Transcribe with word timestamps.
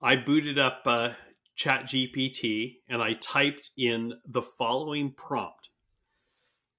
I 0.00 0.16
booted 0.16 0.58
up 0.58 0.82
uh, 0.86 1.10
ChatGPT 1.58 2.76
and 2.88 3.02
I 3.02 3.14
typed 3.14 3.70
in 3.76 4.14
the 4.26 4.42
following 4.42 5.12
prompt. 5.12 5.70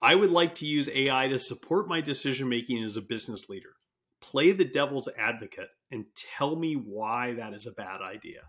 I 0.01 0.15
would 0.15 0.31
like 0.31 0.55
to 0.55 0.65
use 0.65 0.89
AI 0.89 1.27
to 1.27 1.37
support 1.37 1.89
my 1.89 1.99
decision 1.99 2.47
making 2.47 2.81
as 2.83 2.95
a 2.95 3.01
business 3.01 3.49
leader. 3.49 3.71
Play 4.21 4.53
the 4.53 4.65
devil's 4.65 5.09
advocate 5.17 5.69
and 5.91 6.05
tell 6.15 6.55
me 6.55 6.75
why 6.75 7.33
that 7.33 7.53
is 7.53 7.67
a 7.67 7.71
bad 7.71 8.01
idea. 8.01 8.41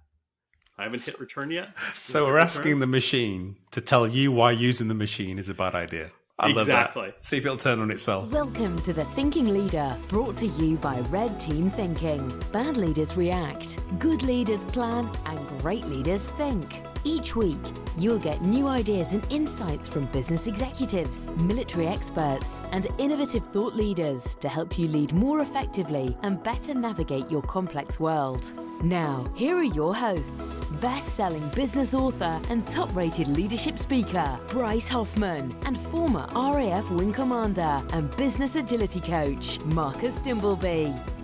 I 0.78 0.84
haven't 0.84 1.04
hit 1.04 1.21
return 1.21 1.50
yet. 1.50 1.71
So 2.00 2.26
we're 2.26 2.38
asking 2.38 2.78
the 2.78 2.87
machine 2.87 3.56
to 3.72 3.80
tell 3.80 4.06
you 4.06 4.32
why 4.32 4.52
using 4.52 4.88
the 4.88 4.94
machine 4.94 5.38
is 5.38 5.48
a 5.48 5.54
bad 5.54 5.74
idea. 5.74 6.12
I 6.40 6.50
exactly. 6.50 7.02
Love 7.02 7.12
that. 7.12 7.26
See 7.26 7.36
if 7.36 7.44
it'll 7.44 7.58
turn 7.58 7.80
on 7.80 7.90
itself. 7.90 8.32
Welcome 8.32 8.80
to 8.82 8.94
The 8.94 9.04
Thinking 9.06 9.48
Leader, 9.48 9.96
brought 10.08 10.38
to 10.38 10.46
you 10.46 10.76
by 10.76 10.98
Red 11.00 11.38
Team 11.38 11.70
Thinking. 11.70 12.42
Bad 12.50 12.78
leaders 12.78 13.14
react, 13.16 13.78
good 13.98 14.22
leaders 14.22 14.64
plan, 14.64 15.10
and 15.26 15.60
great 15.60 15.84
leaders 15.84 16.24
think. 16.38 16.89
Each 17.04 17.34
week, 17.34 17.56
you'll 17.96 18.18
get 18.18 18.42
new 18.42 18.66
ideas 18.66 19.14
and 19.14 19.27
insights 19.30 19.88
from 19.88 20.04
business 20.06 20.46
executives, 20.46 21.28
military 21.36 21.86
experts, 21.86 22.60
and 22.73 22.88
innovative 22.98 23.46
thought 23.52 23.74
leaders 23.74 24.34
to 24.36 24.48
help 24.50 24.78
you 24.78 24.86
lead 24.86 25.14
more 25.14 25.40
effectively 25.40 26.14
and 26.23 26.42
better 26.42 26.74
navigate 26.74 27.30
your 27.30 27.40
complex 27.42 27.98
world. 27.98 28.52
Now, 28.82 29.30
here 29.34 29.56
are 29.56 29.62
your 29.62 29.95
hosts 29.95 30.60
best 30.82 31.14
selling 31.14 31.46
business 31.50 31.95
author 31.95 32.40
and 32.50 32.66
top 32.68 32.95
rated 32.95 33.28
leadership 33.28 33.78
speaker, 33.78 34.38
Bryce 34.48 34.88
Hoffman, 34.88 35.56
and 35.64 35.78
former 35.78 36.26
RAF 36.34 36.90
Wing 36.90 37.12
Commander 37.12 37.82
and 37.92 38.14
business 38.18 38.56
agility 38.56 39.01
coach, 39.01 39.59
Marcus 39.60 40.18
Dimbleby. 40.20 41.20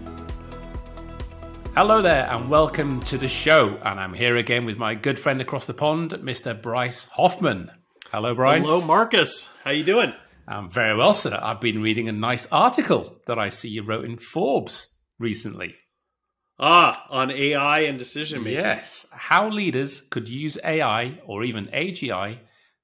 Hello 1.76 2.00
there, 2.00 2.26
and 2.30 2.48
welcome 2.48 3.00
to 3.00 3.18
the 3.18 3.28
show. 3.28 3.78
And 3.84 4.00
I'm 4.00 4.14
here 4.14 4.36
again 4.36 4.64
with 4.64 4.78
my 4.78 4.94
good 4.94 5.18
friend 5.18 5.42
across 5.42 5.66
the 5.66 5.74
pond, 5.74 6.12
Mr. 6.12 6.58
Bryce 6.58 7.10
Hoffman. 7.10 7.70
Hello, 8.10 8.34
Bryce. 8.34 8.64
Hello, 8.64 8.86
Marcus. 8.86 9.50
How 9.62 9.72
you 9.72 9.84
doing? 9.84 10.14
I'm 10.48 10.70
very 10.70 10.96
well, 10.96 11.12
sir. 11.12 11.38
I've 11.38 11.60
been 11.60 11.82
reading 11.82 12.08
a 12.08 12.12
nice 12.12 12.50
article 12.50 13.18
that 13.26 13.38
I 13.38 13.50
see 13.50 13.68
you 13.68 13.82
wrote 13.82 14.06
in 14.06 14.16
Forbes 14.16 15.02
recently. 15.18 15.74
Ah, 16.58 17.04
on 17.10 17.30
AI 17.30 17.80
and 17.80 17.98
decision 17.98 18.42
making. 18.42 18.60
Yes. 18.60 19.06
How 19.12 19.50
leaders 19.50 20.00
could 20.00 20.30
use 20.30 20.56
AI 20.64 21.20
or 21.26 21.44
even 21.44 21.66
AGI 21.66 22.38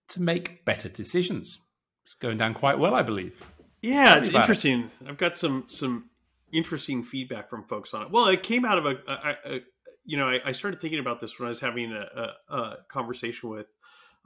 to 0.08 0.20
make 0.20 0.66
better 0.66 0.90
decisions. 0.90 1.58
It's 2.04 2.12
going 2.20 2.36
down 2.36 2.52
quite 2.52 2.78
well, 2.78 2.94
I 2.94 3.02
believe. 3.02 3.42
Yeah, 3.80 4.18
it's 4.18 4.28
interesting. 4.28 4.90
It. 5.00 5.08
I've 5.08 5.16
got 5.16 5.38
some 5.38 5.64
some 5.68 6.10
interesting 6.52 7.02
feedback 7.02 7.48
from 7.48 7.64
folks 7.64 7.94
on 7.94 8.02
it. 8.02 8.10
Well, 8.10 8.28
it 8.28 8.42
came 8.42 8.64
out 8.64 8.78
of 8.78 8.86
a, 8.86 8.96
a, 9.08 9.54
a 9.54 9.60
you 10.04 10.16
know, 10.16 10.28
I, 10.28 10.38
I, 10.46 10.52
started 10.52 10.80
thinking 10.80 11.00
about 11.00 11.20
this 11.20 11.38
when 11.38 11.46
I 11.46 11.48
was 11.48 11.60
having 11.60 11.92
a, 11.92 12.34
a 12.52 12.76
conversation 12.90 13.48
with 13.48 13.66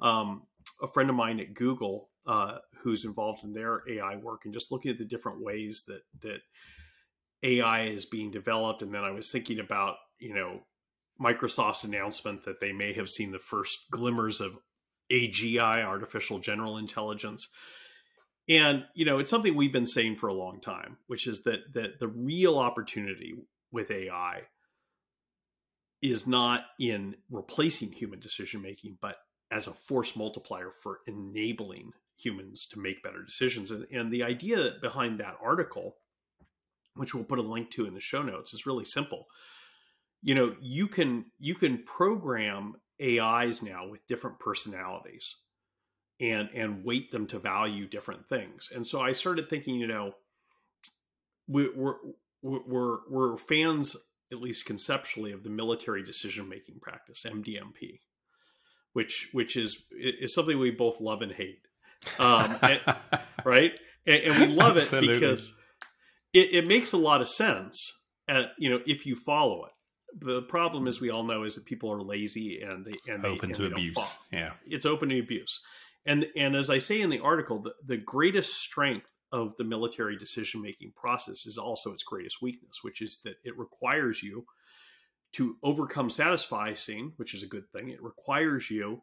um, 0.00 0.42
a 0.82 0.86
friend 0.88 1.10
of 1.10 1.16
mine 1.16 1.40
at 1.40 1.54
Google 1.54 2.10
uh, 2.26 2.58
who's 2.82 3.04
involved 3.04 3.44
in 3.44 3.52
their 3.52 3.82
AI 3.88 4.16
work 4.16 4.42
and 4.44 4.54
just 4.54 4.72
looking 4.72 4.90
at 4.90 4.98
the 4.98 5.04
different 5.04 5.42
ways 5.42 5.84
that 5.86 6.00
that 6.22 6.40
AI 7.42 7.82
is 7.84 8.06
being 8.06 8.30
developed. 8.30 8.82
And 8.82 8.92
then 8.92 9.04
I 9.04 9.10
was 9.10 9.30
thinking 9.30 9.60
about, 9.60 9.96
you 10.18 10.34
know, 10.34 10.60
Microsoft's 11.20 11.84
announcement 11.84 12.44
that 12.44 12.60
they 12.60 12.72
may 12.72 12.92
have 12.94 13.08
seen 13.08 13.30
the 13.30 13.38
first 13.38 13.90
glimmers 13.90 14.40
of 14.40 14.58
AGI, 15.12 15.84
artificial 15.84 16.38
general 16.38 16.78
intelligence. 16.78 17.50
And, 18.48 18.84
you 18.94 19.04
know, 19.04 19.18
it's 19.18 19.30
something 19.30 19.54
we've 19.54 19.72
been 19.72 19.86
saying 19.86 20.16
for 20.16 20.28
a 20.28 20.34
long 20.34 20.60
time, 20.60 20.98
which 21.08 21.26
is 21.26 21.42
that 21.42 21.74
that 21.74 21.98
the 21.98 22.08
real 22.08 22.58
opportunity 22.58 23.34
with 23.72 23.90
AI 23.90 24.42
is 26.00 26.26
not 26.26 26.64
in 26.78 27.16
replacing 27.30 27.90
human 27.90 28.20
decision 28.20 28.62
making, 28.62 28.98
but 29.00 29.16
as 29.50 29.66
a 29.66 29.72
force 29.72 30.14
multiplier 30.14 30.70
for 30.70 31.00
enabling 31.06 31.90
humans 32.16 32.66
to 32.66 32.78
make 32.78 33.02
better 33.02 33.24
decisions. 33.24 33.70
And, 33.70 33.86
and 33.92 34.12
the 34.12 34.22
idea 34.22 34.72
behind 34.80 35.20
that 35.20 35.36
article 35.42 35.96
which 36.96 37.14
we'll 37.14 37.24
put 37.24 37.38
a 37.38 37.42
link 37.42 37.70
to 37.70 37.86
in 37.86 37.94
the 37.94 38.00
show 38.00 38.22
notes, 38.22 38.52
is 38.52 38.66
really 38.66 38.84
simple. 38.84 39.26
You 40.22 40.34
know, 40.34 40.56
you 40.60 40.88
can 40.88 41.26
you 41.38 41.54
can 41.54 41.84
program 41.84 42.74
AIs 43.00 43.62
now 43.62 43.88
with 43.88 44.06
different 44.06 44.38
personalities 44.40 45.36
and 46.20 46.48
and 46.54 46.84
weight 46.84 47.10
them 47.10 47.26
to 47.28 47.38
value 47.38 47.86
different 47.86 48.28
things. 48.28 48.70
And 48.74 48.86
so 48.86 49.00
I 49.00 49.12
started 49.12 49.48
thinking, 49.50 49.74
you 49.74 49.86
know, 49.86 50.12
we, 51.46 51.70
we're 51.74 51.96
we're 52.42 52.98
we're 53.08 53.36
fans 53.38 53.96
at 54.32 54.40
least 54.40 54.66
conceptually 54.66 55.32
of 55.32 55.44
the 55.44 55.50
military 55.50 56.02
decision 56.02 56.48
making 56.48 56.80
practice 56.80 57.24
MDMP, 57.26 58.00
which 58.92 59.28
which 59.32 59.56
is 59.56 59.84
is 59.92 60.34
something 60.34 60.58
we 60.58 60.70
both 60.70 61.00
love 61.00 61.22
and 61.22 61.32
hate, 61.32 61.60
um, 62.18 62.56
and, 62.62 62.80
right? 63.44 63.72
And, 64.06 64.22
and, 64.22 64.40
we 64.40 64.56
love 64.56 64.76
it 64.76 64.88
because 65.00 65.52
it, 66.32 66.48
it 66.52 66.66
makes 66.66 66.92
a 66.92 66.96
lot 66.96 67.20
of 67.20 67.28
sense, 67.28 68.04
at, 68.28 68.36
uh, 68.36 68.46
you 68.58 68.70
know, 68.70 68.80
if 68.86 69.06
you 69.06 69.14
follow 69.14 69.64
it. 69.64 69.72
The 70.18 70.42
problem, 70.42 70.86
as 70.86 71.00
we 71.00 71.10
all 71.10 71.24
know, 71.24 71.42
is 71.42 71.56
that 71.56 71.66
people 71.66 71.92
are 71.92 72.00
lazy 72.00 72.62
and 72.62 72.86
they 72.86 73.12
and 73.12 73.24
open 73.26 73.50
they, 73.50 73.54
to 73.54 73.66
abuse. 73.66 74.18
Yeah, 74.32 74.52
it's 74.66 74.86
open 74.86 75.10
to 75.10 75.18
abuse. 75.18 75.60
And 76.06 76.26
and 76.36 76.54
as 76.54 76.70
I 76.70 76.78
say 76.78 77.00
in 77.00 77.10
the 77.10 77.20
article, 77.20 77.60
the, 77.60 77.74
the 77.84 77.96
greatest 77.96 78.54
strength 78.54 79.10
of 79.32 79.56
the 79.58 79.64
military 79.64 80.16
decision 80.16 80.62
making 80.62 80.92
process 80.94 81.46
is 81.46 81.58
also 81.58 81.92
its 81.92 82.04
greatest 82.04 82.40
weakness, 82.40 82.78
which 82.82 83.02
is 83.02 83.18
that 83.24 83.36
it 83.44 83.58
requires 83.58 84.22
you 84.22 84.46
to 85.32 85.56
overcome 85.62 86.08
satisficing, 86.08 87.12
which 87.16 87.34
is 87.34 87.42
a 87.42 87.48
good 87.48 87.68
thing. 87.72 87.90
It 87.90 88.02
requires 88.02 88.70
you 88.70 89.02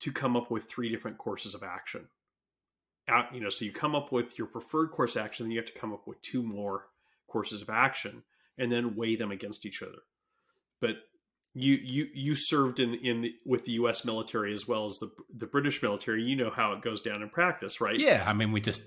to 0.00 0.12
come 0.12 0.36
up 0.36 0.50
with 0.50 0.64
three 0.66 0.90
different 0.90 1.16
courses 1.16 1.54
of 1.54 1.62
action 1.62 2.06
out, 3.08 3.34
you 3.34 3.40
know, 3.40 3.48
so 3.48 3.64
you 3.64 3.72
come 3.72 3.94
up 3.94 4.12
with 4.12 4.38
your 4.38 4.46
preferred 4.46 4.90
course 4.90 5.16
action, 5.16 5.46
then 5.46 5.50
you 5.52 5.58
have 5.58 5.72
to 5.72 5.78
come 5.78 5.92
up 5.92 6.06
with 6.06 6.20
two 6.22 6.42
more 6.42 6.86
courses 7.28 7.62
of 7.62 7.70
action 7.70 8.22
and 8.58 8.70
then 8.70 8.96
weigh 8.96 9.16
them 9.16 9.30
against 9.30 9.66
each 9.66 9.82
other. 9.82 10.02
But 10.80 10.96
you 11.58 11.78
you 11.82 12.08
you 12.12 12.34
served 12.36 12.80
in 12.80 12.94
in 12.94 13.32
with 13.46 13.64
the 13.64 13.72
U.S. 13.72 14.04
military 14.04 14.52
as 14.52 14.68
well 14.68 14.84
as 14.84 14.98
the 14.98 15.10
the 15.34 15.46
British 15.46 15.82
military. 15.82 16.22
You 16.22 16.36
know 16.36 16.50
how 16.50 16.72
it 16.72 16.82
goes 16.82 17.00
down 17.00 17.22
in 17.22 17.30
practice, 17.30 17.80
right? 17.80 17.98
Yeah, 17.98 18.24
I 18.26 18.34
mean, 18.34 18.52
we 18.52 18.60
just 18.60 18.82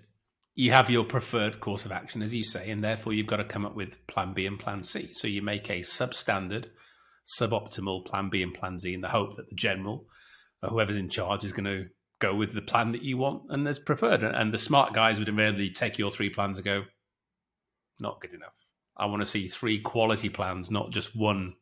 you 0.54 0.72
have 0.72 0.90
your 0.90 1.04
preferred 1.04 1.60
course 1.60 1.88
of 1.88 1.92
action, 1.92 2.22
as 2.22 2.36
you 2.36 2.44
say, 2.44 2.70
and 2.70 2.84
therefore 2.84 3.14
you've 3.14 3.26
got 3.26 3.38
to 3.38 3.44
come 3.44 3.66
up 3.66 3.76
with 3.76 4.06
Plan 4.06 4.34
B 4.34 4.46
and 4.46 4.60
Plan 4.60 4.84
C. 4.84 5.10
So 5.14 5.28
you 5.28 5.42
make 5.42 5.68
a 5.70 5.80
substandard, 5.80 6.68
suboptimal 7.40 8.06
Plan 8.06 8.30
B 8.30 8.44
and 8.44 8.54
Plan 8.54 8.78
Z 8.78 8.94
in 8.94 9.02
the 9.02 9.10
hope 9.10 9.36
that 9.38 9.50
the 9.50 9.56
general, 9.56 10.06
or 10.62 10.70
whoever's 10.70 10.98
in 10.98 11.10
charge, 11.10 11.44
is 11.44 11.54
going 11.54 11.66
to 11.66 11.88
go 12.20 12.36
with 12.36 12.54
the 12.54 12.62
plan 12.62 12.92
that 12.92 13.02
you 13.02 13.18
want 13.18 13.44
and 13.50 13.68
as 13.68 13.80
preferred. 13.80 14.22
And 14.22 14.54
the 14.54 14.60
smart 14.60 14.94
guys 14.94 15.18
would 15.18 15.30
invariably 15.30 15.72
take 15.72 15.98
your 15.98 16.12
three 16.12 16.30
plans 16.30 16.58
and 16.60 16.66
go, 16.66 16.84
not 18.00 18.22
good 18.22 18.34
enough. 18.34 18.54
I 18.96 19.06
want 19.06 19.22
to 19.22 19.26
see 19.26 19.48
three 19.48 19.80
quality 19.80 20.30
plans, 20.30 20.70
not 20.70 20.92
just 20.92 21.16
one 21.16 21.56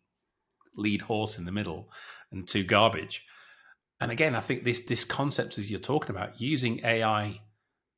lead 0.77 1.03
horse 1.03 1.37
in 1.37 1.45
the 1.45 1.51
middle 1.51 1.91
and 2.31 2.47
two 2.47 2.63
garbage. 2.63 3.25
And 3.99 4.11
again, 4.11 4.35
I 4.35 4.41
think 4.41 4.63
this 4.63 4.81
this 4.85 5.03
concept 5.03 5.57
as 5.57 5.71
you're 5.71 5.79
talking 5.79 6.15
about, 6.15 6.39
using 6.39 6.81
AI 6.83 7.41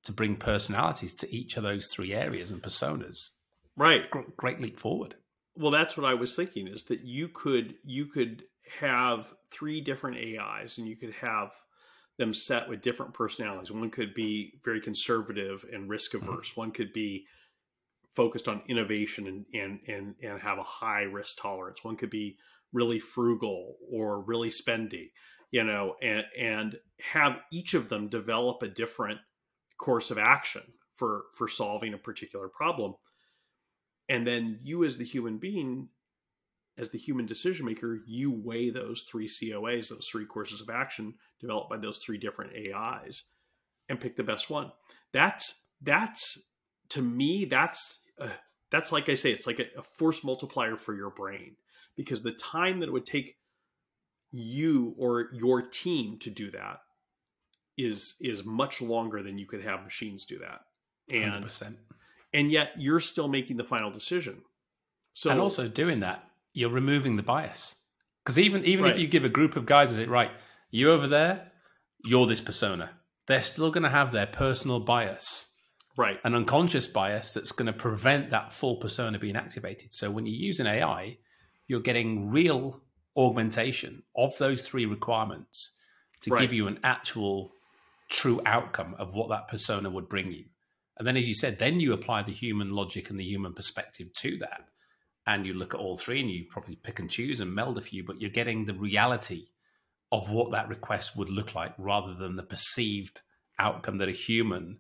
to 0.04 0.14
bring 0.14 0.38
personalities 0.38 1.14
to 1.16 1.36
each 1.36 1.58
of 1.58 1.64
those 1.64 1.88
three 1.88 2.14
areas 2.14 2.52
and 2.52 2.62
personas. 2.62 3.32
Right. 3.76 4.04
Great 4.38 4.62
leap 4.62 4.80
forward. 4.80 5.16
Well, 5.56 5.72
that's 5.72 5.98
what 5.98 6.06
I 6.06 6.14
was 6.14 6.36
thinking 6.36 6.68
is 6.68 6.86
that 6.86 7.02
you 7.02 7.28
could 7.28 7.76
you 7.84 8.06
could 8.06 8.44
have 8.80 9.28
three 9.52 9.82
different 9.82 10.18
AIs 10.18 10.78
and 10.78 10.88
you 10.88 10.96
could 10.96 11.14
have 11.14 11.52
them 12.18 12.34
set 12.34 12.70
with 12.70 12.82
different 12.82 13.14
personalities. 13.14 13.72
One 13.72 13.90
could 13.90 14.14
be 14.14 14.60
very 14.64 14.82
conservative 14.82 15.66
and 15.72 15.90
risk 15.90 16.14
averse. 16.14 16.52
Mm-hmm. 16.52 16.62
One 16.62 16.72
could 16.72 16.94
be 16.94 17.26
focused 18.14 18.48
on 18.48 18.62
innovation 18.68 19.28
and, 19.28 19.46
and 19.54 19.80
and 19.88 20.16
and 20.22 20.42
have 20.42 20.58
a 20.58 20.64
high 20.64 21.04
risk 21.04 21.38
tolerance. 21.42 21.84
One 21.84 21.96
could 21.96 22.10
be 22.10 22.38
really 22.74 23.00
frugal 23.00 23.76
or 23.92 24.22
really 24.22 24.50
spendy, 24.50 25.12
you 25.52 25.64
know, 25.64 25.96
and 26.02 26.24
and 26.38 26.78
have 27.00 27.40
each 27.52 27.74
of 27.74 27.90
them 27.90 28.10
develop 28.10 28.62
a 28.62 28.68
different 28.68 29.20
course 29.78 30.12
of 30.12 30.18
action 30.18 30.64
for 30.96 31.24
for 31.36 31.48
solving 31.48 31.94
a 31.94 31.98
particular 31.98 32.48
problem. 32.48 32.94
And 34.08 34.26
then 34.26 34.58
you 34.62 34.84
as 34.84 34.98
the 34.98 35.06
human 35.06 35.38
being 35.38 35.90
as 36.78 36.92
the 36.92 36.98
human 36.98 37.26
decision 37.26 37.66
maker, 37.66 38.00
you 38.08 38.32
weigh 38.32 38.70
those 38.70 39.02
three 39.02 39.28
COAs, 39.28 39.90
those 39.90 40.08
three 40.10 40.26
courses 40.26 40.62
of 40.62 40.70
action 40.70 41.14
developed 41.42 41.70
by 41.70 41.78
those 41.78 41.98
three 41.98 42.18
different 42.18 42.54
AIs, 42.54 43.24
and 43.90 44.00
pick 44.00 44.16
the 44.16 44.24
best 44.24 44.50
one. 44.50 44.72
That's 45.12 45.66
that's 45.82 46.50
to 46.90 47.02
me 47.02 47.46
that's 47.46 48.00
uh, 48.20 48.30
that's 48.72 48.92
like 48.92 49.10
I 49.10 49.16
say, 49.16 49.32
it's 49.32 49.48
like 49.48 49.60
a, 49.60 49.66
a 49.78 49.84
force 49.84 50.24
multiplier 50.24 50.78
for 50.78 50.96
your 50.96 51.10
brain 51.10 51.56
because 52.00 52.24
the 52.24 52.32
time 52.32 52.80
that 52.80 52.88
it 52.88 52.94
would 52.94 53.06
take 53.06 53.36
you 54.32 54.96
or 54.98 55.30
your 55.34 55.62
team 55.62 56.18
to 56.20 56.30
do 56.30 56.50
that 56.52 56.80
is 57.78 58.16
is 58.22 58.44
much 58.46 58.82
longer 58.82 59.22
than 59.22 59.38
you 59.38 59.46
could 59.46 59.64
have 59.64 59.84
machines 59.84 60.26
do 60.26 60.40
that. 60.40 60.62
And 61.12 61.44
100%. 61.46 61.76
and 62.34 62.52
yet 62.52 62.72
you're 62.78 63.00
still 63.00 63.28
making 63.28 63.58
the 63.58 63.64
final 63.64 63.92
decision. 63.92 64.42
So 65.14 65.30
and 65.30 65.40
also 65.42 65.68
doing 65.68 66.00
that 66.02 66.24
you're 66.54 66.70
removing 66.70 67.16
the 67.16 67.24
bias. 67.24 67.76
Because 68.24 68.40
even 68.40 68.64
even 68.66 68.86
Right. 68.86 68.94
if 68.94 69.00
you 69.00 69.08
give 69.08 69.26
a 69.26 69.30
group 69.30 69.56
of 69.56 69.66
guys 69.66 69.90
say, 69.92 70.06
right, 70.06 70.32
you 70.72 70.90
over 70.92 71.08
there, 71.08 71.52
you're 72.06 72.26
this 72.28 72.42
persona, 72.42 72.92
they're 73.28 73.44
still 73.44 73.72
going 73.72 73.84
to 73.84 73.90
have 73.90 74.12
their 74.12 74.28
personal 74.28 74.80
bias, 74.80 75.54
Right. 75.98 76.20
an 76.24 76.36
unconscious 76.36 76.88
bias 76.88 77.34
that's 77.34 77.52
going 77.52 77.68
to 77.68 77.74
prevent 77.74 78.30
that 78.32 78.54
full 78.54 78.78
persona 78.78 79.20
being 79.20 79.36
activated. 79.36 79.94
So 79.94 80.12
when 80.12 80.26
you 80.26 80.34
use 80.34 80.60
an 80.60 80.68
AI, 80.68 81.18
you're 81.70 81.80
getting 81.80 82.30
real 82.30 82.82
augmentation 83.16 84.04
of 84.16 84.38
those 84.40 84.68
three 84.68 84.86
requirements 84.86 85.80
to 86.22 86.32
Right. 86.32 86.42
give 86.42 86.52
you 86.52 86.68
an 86.68 86.80
actual 86.84 87.54
true 88.10 88.42
outcome 88.46 88.96
of 88.96 89.14
what 89.14 89.30
that 89.30 89.48
persona 89.48 89.90
would 89.90 90.10
bring 90.10 90.32
you. 90.32 90.46
And 90.98 91.08
then, 91.08 91.16
as 91.16 91.28
you 91.28 91.36
said, 91.36 91.60
then 91.60 91.80
you 91.80 91.94
apply 91.94 92.24
the 92.24 92.32
human 92.34 92.72
logic 92.72 93.10
and 93.10 93.20
the 93.20 93.24
human 93.24 93.54
perspective 93.54 94.12
to 94.16 94.38
that. 94.40 94.68
And 95.28 95.46
you 95.46 95.54
look 95.54 95.74
at 95.76 95.80
all 95.80 95.96
three 95.96 96.20
and 96.20 96.30
you 96.32 96.46
probably 96.50 96.76
pick 96.76 97.00
and 97.00 97.10
choose 97.10 97.40
and 97.40 97.54
meld 97.54 97.78
a 97.78 97.82
few, 97.82 98.04
but 98.04 98.20
you're 98.20 98.32
getting 98.32 98.66
the 98.66 98.74
reality 98.74 99.50
of 100.12 100.30
what 100.30 100.52
that 100.52 100.68
request 100.68 101.16
would 101.16 101.30
look 101.30 101.54
like 101.54 101.74
rather 101.78 102.16
than 102.16 102.36
the 102.36 102.44
perceived 102.44 103.22
outcome 103.60 104.00
that 104.00 104.10
a 104.10 104.14
human 104.14 104.80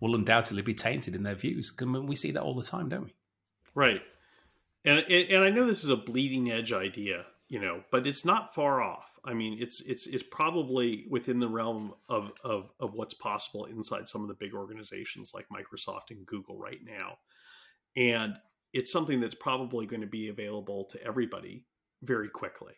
will 0.00 0.14
undoubtedly 0.14 0.62
be 0.62 0.74
tainted 0.74 1.14
in 1.14 1.22
their 1.22 1.34
views. 1.34 1.70
'Cause 1.70 1.88
we 1.88 2.14
see 2.14 2.30
that 2.30 2.42
all 2.42 2.54
the 2.54 2.62
time, 2.62 2.90
don't 2.90 3.04
we? 3.04 3.14
Right. 3.74 4.02
And 4.84 4.98
and 5.10 5.44
I 5.44 5.50
know 5.50 5.66
this 5.66 5.84
is 5.84 5.90
a 5.90 5.96
bleeding 5.96 6.50
edge 6.50 6.72
idea, 6.72 7.26
you 7.48 7.60
know, 7.60 7.82
but 7.90 8.06
it's 8.06 8.24
not 8.24 8.54
far 8.54 8.80
off. 8.82 9.10
I 9.24 9.34
mean, 9.34 9.58
it's 9.60 9.82
it's 9.82 10.06
it's 10.06 10.22
probably 10.22 11.06
within 11.10 11.38
the 11.38 11.48
realm 11.48 11.92
of 12.08 12.32
of 12.42 12.70
of 12.80 12.94
what's 12.94 13.14
possible 13.14 13.66
inside 13.66 14.08
some 14.08 14.22
of 14.22 14.28
the 14.28 14.34
big 14.34 14.54
organizations 14.54 15.32
like 15.34 15.46
Microsoft 15.50 16.10
and 16.10 16.24
Google 16.26 16.58
right 16.58 16.80
now. 16.82 17.18
And 17.96 18.36
it's 18.72 18.92
something 18.92 19.20
that's 19.20 19.34
probably 19.34 19.84
going 19.84 20.00
to 20.00 20.06
be 20.06 20.28
available 20.28 20.86
to 20.92 21.04
everybody 21.04 21.66
very 22.02 22.28
quickly. 22.28 22.74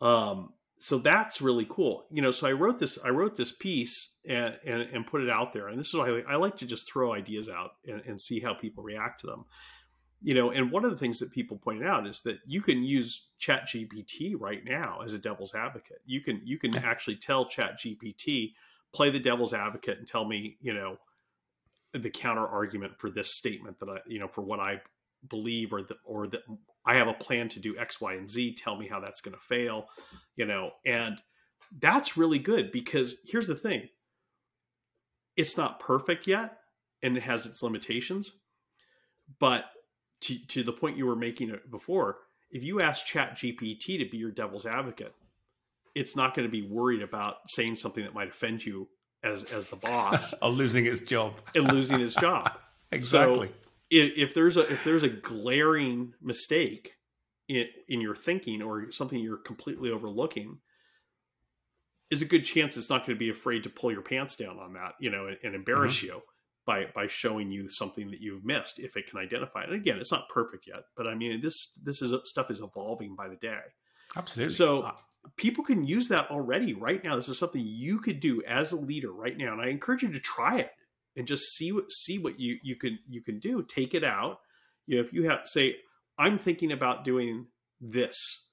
Um 0.00 0.54
so 0.80 0.98
that's 0.98 1.40
really 1.40 1.66
cool. 1.70 2.08
You 2.10 2.22
know, 2.22 2.32
so 2.32 2.48
I 2.48 2.52
wrote 2.52 2.80
this 2.80 2.98
I 3.04 3.10
wrote 3.10 3.36
this 3.36 3.52
piece 3.52 4.16
and 4.28 4.58
and, 4.66 4.82
and 4.82 5.06
put 5.06 5.22
it 5.22 5.30
out 5.30 5.52
there. 5.52 5.68
And 5.68 5.78
this 5.78 5.88
is 5.88 5.94
why 5.94 6.08
I, 6.08 6.32
I 6.32 6.36
like 6.36 6.56
to 6.56 6.66
just 6.66 6.90
throw 6.90 7.12
ideas 7.12 7.48
out 7.48 7.72
and, 7.86 8.02
and 8.04 8.20
see 8.20 8.40
how 8.40 8.54
people 8.54 8.82
react 8.82 9.20
to 9.20 9.28
them 9.28 9.44
you 10.22 10.34
know 10.34 10.50
and 10.50 10.70
one 10.70 10.84
of 10.84 10.90
the 10.90 10.96
things 10.96 11.18
that 11.18 11.32
people 11.32 11.56
pointed 11.56 11.86
out 11.86 12.06
is 12.06 12.20
that 12.22 12.38
you 12.46 12.60
can 12.60 12.82
use 12.82 13.28
chat 13.38 13.68
gpt 13.68 14.34
right 14.38 14.64
now 14.64 15.00
as 15.04 15.12
a 15.14 15.18
devil's 15.18 15.54
advocate. 15.54 16.00
You 16.06 16.20
can 16.20 16.40
you 16.44 16.58
can 16.58 16.76
actually 16.76 17.16
tell 17.16 17.44
chat 17.46 17.78
gpt 17.78 18.52
play 18.92 19.10
the 19.10 19.18
devil's 19.18 19.54
advocate 19.54 19.98
and 19.98 20.06
tell 20.06 20.24
me 20.24 20.56
you 20.60 20.72
know 20.72 20.96
the 21.92 22.10
counter 22.10 22.46
argument 22.46 22.98
for 22.98 23.10
this 23.10 23.36
statement 23.36 23.78
that 23.80 23.88
i 23.88 23.98
you 24.06 24.18
know 24.18 24.28
for 24.28 24.42
what 24.42 24.60
i 24.60 24.80
believe 25.28 25.72
or 25.72 25.82
that 25.82 25.98
or 26.04 26.26
that 26.26 26.42
i 26.86 26.94
have 26.94 27.08
a 27.08 27.14
plan 27.14 27.48
to 27.48 27.60
do 27.60 27.78
x 27.78 28.00
y 28.00 28.14
and 28.14 28.28
z. 28.28 28.54
Tell 28.54 28.76
me 28.76 28.88
how 28.88 29.00
that's 29.00 29.20
going 29.20 29.34
to 29.34 29.40
fail 29.40 29.86
you 30.36 30.46
know 30.46 30.70
and 30.86 31.20
that's 31.80 32.16
really 32.16 32.38
good 32.38 32.70
because 32.70 33.16
here's 33.24 33.46
the 33.46 33.54
thing. 33.54 33.88
It's 35.36 35.56
not 35.56 35.80
perfect 35.80 36.26
yet 36.26 36.58
and 37.02 37.16
it 37.16 37.22
has 37.22 37.46
its 37.46 37.62
limitations 37.62 38.32
but 39.38 39.64
to, 40.22 40.38
to 40.46 40.62
the 40.62 40.72
point 40.72 40.96
you 40.96 41.06
were 41.06 41.16
making 41.16 41.50
it 41.50 41.70
before, 41.70 42.18
if 42.50 42.62
you 42.62 42.80
ask 42.80 43.06
Chat 43.06 43.36
GPT 43.36 43.98
to 43.98 44.08
be 44.10 44.18
your 44.18 44.30
devil's 44.30 44.66
advocate, 44.66 45.14
it's 45.94 46.16
not 46.16 46.34
going 46.34 46.46
to 46.46 46.52
be 46.52 46.62
worried 46.62 47.02
about 47.02 47.36
saying 47.48 47.76
something 47.76 48.04
that 48.04 48.14
might 48.14 48.28
offend 48.28 48.64
you 48.64 48.88
as 49.24 49.44
as 49.44 49.66
the 49.66 49.76
boss 49.76 50.34
or 50.42 50.50
losing 50.50 50.86
its 50.86 51.00
job. 51.00 51.34
and 51.54 51.70
losing 51.72 51.98
his 51.98 52.14
job. 52.14 52.52
Exactly. 52.94 53.50
If, 53.90 54.12
if 54.18 54.34
there's 54.34 54.58
a 54.58 54.70
if 54.70 54.84
there's 54.84 55.02
a 55.02 55.08
glaring 55.08 56.12
mistake 56.20 56.92
in 57.48 57.64
in 57.88 58.02
your 58.02 58.14
thinking 58.14 58.60
or 58.60 58.92
something 58.92 59.18
you're 59.18 59.38
completely 59.38 59.90
overlooking, 59.90 60.58
is 62.10 62.20
a 62.20 62.26
good 62.26 62.44
chance 62.44 62.76
it's 62.76 62.90
not 62.90 63.06
going 63.06 63.16
to 63.16 63.18
be 63.18 63.30
afraid 63.30 63.62
to 63.62 63.70
pull 63.70 63.90
your 63.90 64.02
pants 64.02 64.36
down 64.36 64.58
on 64.58 64.74
that, 64.74 64.92
you 65.00 65.08
know, 65.08 65.26
and, 65.26 65.38
and 65.42 65.54
embarrass 65.54 65.96
mm-hmm. 65.96 66.08
you 66.08 66.22
by 66.66 66.86
by 66.94 67.06
showing 67.06 67.50
you 67.50 67.68
something 67.68 68.10
that 68.10 68.20
you've 68.20 68.44
missed 68.44 68.78
if 68.78 68.96
it 68.96 69.06
can 69.08 69.18
identify 69.18 69.62
it. 69.62 69.70
And 69.70 69.76
again, 69.76 69.98
it's 69.98 70.12
not 70.12 70.28
perfect 70.28 70.66
yet, 70.66 70.84
but 70.96 71.06
I 71.06 71.14
mean 71.14 71.40
this 71.40 71.72
this 71.82 72.02
is 72.02 72.14
stuff 72.24 72.50
is 72.50 72.60
evolving 72.60 73.14
by 73.16 73.28
the 73.28 73.36
day. 73.36 73.60
Absolutely. 74.16 74.54
So 74.54 74.82
Uh, 74.82 74.92
people 75.36 75.64
can 75.64 75.84
use 75.84 76.08
that 76.08 76.30
already 76.30 76.74
right 76.74 77.02
now. 77.02 77.16
This 77.16 77.28
is 77.28 77.38
something 77.38 77.62
you 77.64 77.98
could 78.00 78.20
do 78.20 78.42
as 78.44 78.72
a 78.72 78.76
leader 78.76 79.12
right 79.12 79.36
now, 79.36 79.52
and 79.52 79.60
I 79.62 79.68
encourage 79.68 80.02
you 80.02 80.12
to 80.12 80.20
try 80.20 80.58
it 80.58 80.70
and 81.16 81.26
just 81.26 81.54
see 81.56 81.72
what 81.72 81.90
see 81.92 82.18
what 82.18 82.38
you 82.38 82.58
you 82.62 82.76
can 82.76 82.98
you 83.08 83.22
can 83.22 83.38
do. 83.40 83.62
Take 83.62 83.94
it 83.94 84.04
out. 84.04 84.40
You 84.86 84.96
know, 84.96 85.02
if 85.02 85.12
you 85.12 85.28
have 85.28 85.40
say, 85.46 85.76
I'm 86.18 86.38
thinking 86.38 86.72
about 86.72 87.04
doing 87.04 87.46
this. 87.80 88.48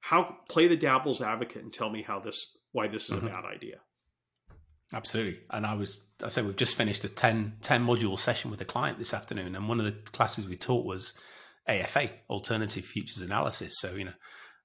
How 0.00 0.36
play 0.48 0.66
the 0.66 0.76
devil's 0.76 1.22
advocate 1.22 1.62
and 1.62 1.72
tell 1.72 1.88
me 1.90 2.02
how 2.02 2.18
this 2.18 2.56
why 2.72 2.88
this 2.88 3.08
is 3.08 3.16
Mhm. 3.16 3.22
a 3.22 3.26
bad 3.26 3.44
idea. 3.44 3.80
Absolutely. 4.92 5.40
And 5.50 5.64
I 5.64 5.74
was, 5.74 6.04
I 6.22 6.28
said, 6.28 6.44
we've 6.44 6.56
just 6.56 6.74
finished 6.74 7.04
a 7.04 7.08
10, 7.08 7.54
10 7.62 7.86
module 7.86 8.18
session 8.18 8.50
with 8.50 8.60
a 8.60 8.66
client 8.66 8.98
this 8.98 9.14
afternoon. 9.14 9.56
And 9.56 9.68
one 9.68 9.80
of 9.80 9.86
the 9.86 9.92
classes 9.92 10.46
we 10.46 10.56
taught 10.56 10.84
was 10.84 11.14
AFA, 11.66 12.10
Alternative 12.28 12.84
Futures 12.84 13.22
Analysis. 13.22 13.78
So, 13.78 13.94
you 13.94 14.04
know, 14.04 14.12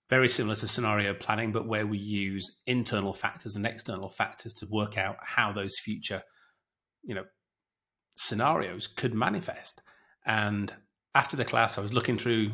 very 0.09 0.27
similar 0.27 0.56
to 0.56 0.68
scenario 0.68 1.13
planning, 1.13 1.51
but 1.51 1.68
where 1.68 1.88
we 1.88 1.97
use 1.97 2.62
internal 2.65 3.13
factors 3.13 3.56
and 3.56 3.65
external 3.65 4.09
factors 4.09 4.53
to 4.53 4.68
work 4.69 4.97
out 4.97 5.18
how 5.21 5.51
those 5.51 5.79
future, 5.79 6.24
you 7.03 7.15
know, 7.15 7.25
scenarios 8.15 8.88
could 8.88 9.13
manifest. 9.13 9.81
And 10.25 10.74
after 11.15 11.38
the 11.38 11.45
class, 11.45 11.77
I 11.77 11.81
was 11.81 11.94
looking 11.94 12.18
through 12.18 12.51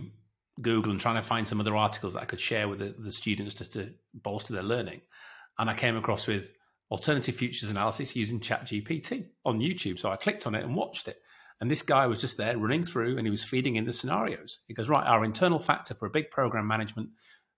Google 0.61 0.91
and 0.91 1.01
trying 1.01 1.15
to 1.15 1.27
find 1.27 1.47
some 1.47 1.59
other 1.59 1.75
articles 1.75 2.13
that 2.13 2.21
I 2.21 2.25
could 2.25 2.39
share 2.39 2.67
with 2.67 2.79
the, 2.79 2.95
the 2.97 3.11
students 3.11 3.55
just 3.55 3.73
to 3.73 3.93
bolster 4.13 4.53
their 4.53 4.63
learning. 4.63 5.01
And 5.57 5.69
I 5.69 5.73
came 5.73 5.95
across 5.95 6.27
with 6.27 6.51
alternative 6.91 7.35
futures 7.35 7.69
analysis 7.69 8.15
using 8.15 8.39
ChatGPT 8.39 9.29
on 9.45 9.59
YouTube. 9.59 9.99
So 9.99 10.11
I 10.11 10.15
clicked 10.15 10.45
on 10.45 10.55
it 10.55 10.63
and 10.63 10.75
watched 10.75 11.07
it. 11.07 11.17
And 11.59 11.71
this 11.71 11.81
guy 11.81 12.07
was 12.07 12.19
just 12.19 12.37
there 12.37 12.57
running 12.57 12.83
through 12.83 13.17
and 13.17 13.25
he 13.25 13.31
was 13.31 13.43
feeding 13.43 13.75
in 13.75 13.85
the 13.85 13.93
scenarios. 13.93 14.59
He 14.67 14.73
goes, 14.73 14.89
right, 14.89 15.05
our 15.05 15.23
internal 15.23 15.59
factor 15.59 15.93
for 15.93 16.05
a 16.05 16.11
big 16.11 16.29
program 16.29 16.67
management, 16.67 17.09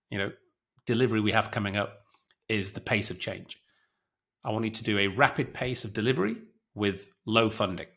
you 0.09 0.17
know, 0.17 0.31
delivery 0.85 1.21
we 1.21 1.31
have 1.31 1.51
coming 1.51 1.75
up 1.75 1.97
is 2.47 2.71
the 2.71 2.81
pace 2.81 3.09
of 3.09 3.19
change. 3.19 3.57
I 4.43 4.51
want 4.51 4.65
you 4.65 4.71
to 4.71 4.83
do 4.83 4.99
a 4.99 5.07
rapid 5.07 5.53
pace 5.53 5.83
of 5.83 5.93
delivery 5.93 6.35
with 6.75 7.07
low 7.25 7.49
funding. 7.49 7.87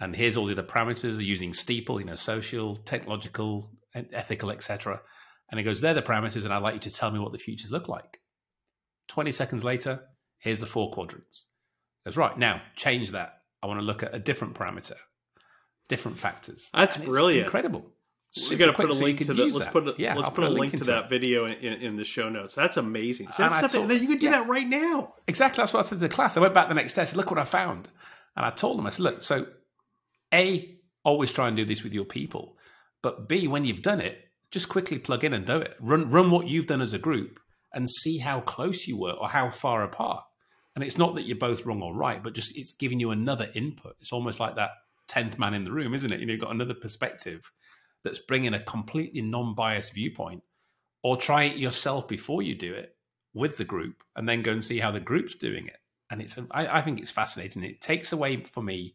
And 0.00 0.14
here's 0.14 0.36
all 0.36 0.46
the 0.46 0.52
other 0.52 0.62
parameters 0.62 1.20
using 1.22 1.52
steeple, 1.52 1.98
you 1.98 2.06
know, 2.06 2.14
social, 2.14 2.76
technological, 2.76 3.72
ethical, 3.94 4.50
etc. 4.52 5.00
And 5.50 5.58
he 5.58 5.64
goes, 5.64 5.80
they're 5.80 5.94
the 5.94 6.02
parameters, 6.02 6.44
and 6.44 6.52
I'd 6.52 6.62
like 6.62 6.74
you 6.74 6.80
to 6.80 6.92
tell 6.92 7.10
me 7.10 7.18
what 7.18 7.32
the 7.32 7.38
futures 7.38 7.72
look 7.72 7.88
like. 7.88 8.18
20 9.08 9.32
seconds 9.32 9.64
later, 9.64 10.04
here's 10.38 10.60
the 10.60 10.66
four 10.66 10.90
quadrants. 10.90 11.46
Goes, 12.04 12.16
right, 12.16 12.36
now 12.38 12.62
change 12.76 13.12
that. 13.12 13.42
I 13.62 13.66
want 13.66 13.80
to 13.80 13.84
look 13.86 14.02
at 14.02 14.14
a 14.14 14.18
different 14.18 14.54
parameter, 14.54 14.94
different 15.88 16.18
factors. 16.18 16.70
That's 16.72 16.96
brilliant. 16.96 17.46
Incredible. 17.46 17.80
we 18.36 18.42
Super 18.42 18.58
got 18.58 18.66
to 18.66 18.72
put 18.74 18.90
a 18.90 18.92
link 18.92 19.18
to 19.18 19.34
the 19.34 19.44
let's 19.46 19.58
that. 19.58 19.72
put 19.72 19.88
a, 19.88 19.94
yeah, 19.98 20.14
let's 20.14 20.28
put 20.28 20.44
a 20.44 20.48
link 20.48 20.76
to 20.76 20.84
that 20.84 21.04
it. 21.04 21.10
video 21.10 21.46
in, 21.46 21.54
in, 21.54 21.72
in 21.82 21.96
the 21.96 22.04
show 22.04 22.28
notes. 22.28 22.54
That's 22.54 22.76
amazing. 22.76 23.32
So 23.32 23.48
that's 23.48 23.72
something 23.72 24.00
you 24.00 24.06
could 24.06 24.20
do 24.20 24.26
yeah. 24.26 24.32
that 24.32 24.48
right 24.48 24.68
now. 24.68 25.14
Exactly. 25.26 25.60
That's 25.60 25.72
what 25.72 25.80
I 25.80 25.82
said 25.82 25.96
to 25.96 26.00
the 26.00 26.08
class. 26.08 26.36
I 26.36 26.40
went 26.40 26.54
back 26.54 26.68
the 26.68 26.74
next 26.74 26.94
day. 26.94 27.02
I 27.02 27.04
said, 27.04 27.16
look 27.16 27.30
what 27.30 27.40
I 27.40 27.44
found. 27.44 27.88
And 28.36 28.46
I 28.46 28.50
told 28.50 28.78
them, 28.78 28.86
I 28.86 28.90
said, 28.90 29.02
look, 29.02 29.22
so 29.22 29.46
A, 30.32 30.76
always 31.02 31.32
try 31.32 31.48
and 31.48 31.56
do 31.56 31.64
this 31.64 31.82
with 31.82 31.92
your 31.92 32.04
people. 32.04 32.56
But 33.02 33.28
B, 33.28 33.48
when 33.48 33.64
you've 33.64 33.82
done 33.82 34.00
it, 34.00 34.28
just 34.50 34.68
quickly 34.68 34.98
plug 34.98 35.24
in 35.24 35.34
and 35.34 35.44
do 35.44 35.56
it. 35.56 35.74
Run, 35.80 36.10
run 36.10 36.30
what 36.30 36.46
you've 36.46 36.66
done 36.66 36.80
as 36.80 36.92
a 36.92 36.98
group 36.98 37.40
and 37.72 37.90
see 37.90 38.18
how 38.18 38.40
close 38.40 38.86
you 38.86 38.96
were 38.96 39.12
or 39.12 39.28
how 39.28 39.50
far 39.50 39.82
apart. 39.82 40.24
And 40.78 40.84
it's 40.84 40.96
not 40.96 41.16
that 41.16 41.26
you're 41.26 41.36
both 41.36 41.66
wrong 41.66 41.82
or 41.82 41.92
right, 41.92 42.22
but 42.22 42.34
just 42.34 42.56
it's 42.56 42.70
giving 42.70 43.00
you 43.00 43.10
another 43.10 43.50
input. 43.52 43.96
It's 44.00 44.12
almost 44.12 44.38
like 44.38 44.54
that 44.54 44.70
10th 45.10 45.36
man 45.36 45.52
in 45.52 45.64
the 45.64 45.72
room, 45.72 45.92
isn't 45.92 46.12
it? 46.12 46.20
You 46.20 46.26
know, 46.26 46.34
you've 46.34 46.40
got 46.40 46.54
another 46.54 46.72
perspective 46.72 47.50
that's 48.04 48.20
bringing 48.20 48.54
a 48.54 48.60
completely 48.60 49.20
non 49.20 49.56
biased 49.56 49.92
viewpoint. 49.92 50.44
Or 51.02 51.16
try 51.16 51.44
it 51.44 51.56
yourself 51.56 52.06
before 52.06 52.42
you 52.42 52.54
do 52.54 52.74
it 52.74 52.94
with 53.34 53.56
the 53.56 53.64
group 53.64 54.04
and 54.14 54.28
then 54.28 54.42
go 54.42 54.52
and 54.52 54.64
see 54.64 54.78
how 54.78 54.92
the 54.92 55.00
group's 55.00 55.34
doing 55.34 55.66
it. 55.66 55.78
And 56.12 56.22
it's, 56.22 56.38
I, 56.52 56.78
I 56.78 56.80
think 56.80 57.00
it's 57.00 57.10
fascinating. 57.10 57.64
It 57.64 57.80
takes 57.80 58.12
away 58.12 58.44
for 58.44 58.62
me 58.62 58.94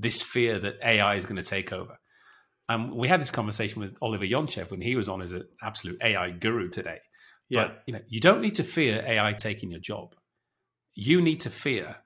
this 0.00 0.22
fear 0.22 0.58
that 0.58 0.78
AI 0.82 1.14
is 1.14 1.24
going 1.24 1.40
to 1.40 1.48
take 1.48 1.72
over. 1.72 2.00
Um, 2.68 2.96
we 2.96 3.06
had 3.06 3.20
this 3.20 3.30
conversation 3.30 3.80
with 3.80 3.96
Oliver 4.02 4.24
Yonchev 4.24 4.72
when 4.72 4.80
he 4.80 4.96
was 4.96 5.08
on 5.08 5.22
as 5.22 5.30
an 5.30 5.46
absolute 5.62 6.02
AI 6.02 6.30
guru 6.30 6.68
today. 6.68 6.98
Yeah. 7.48 7.66
But 7.68 7.84
you 7.86 7.92
know, 7.92 8.00
you 8.08 8.18
don't 8.18 8.40
need 8.40 8.56
to 8.56 8.64
fear 8.64 9.04
AI 9.06 9.34
taking 9.34 9.70
your 9.70 9.78
job. 9.78 10.16
You 10.94 11.20
need 11.20 11.40
to 11.42 11.50
fear 11.50 11.96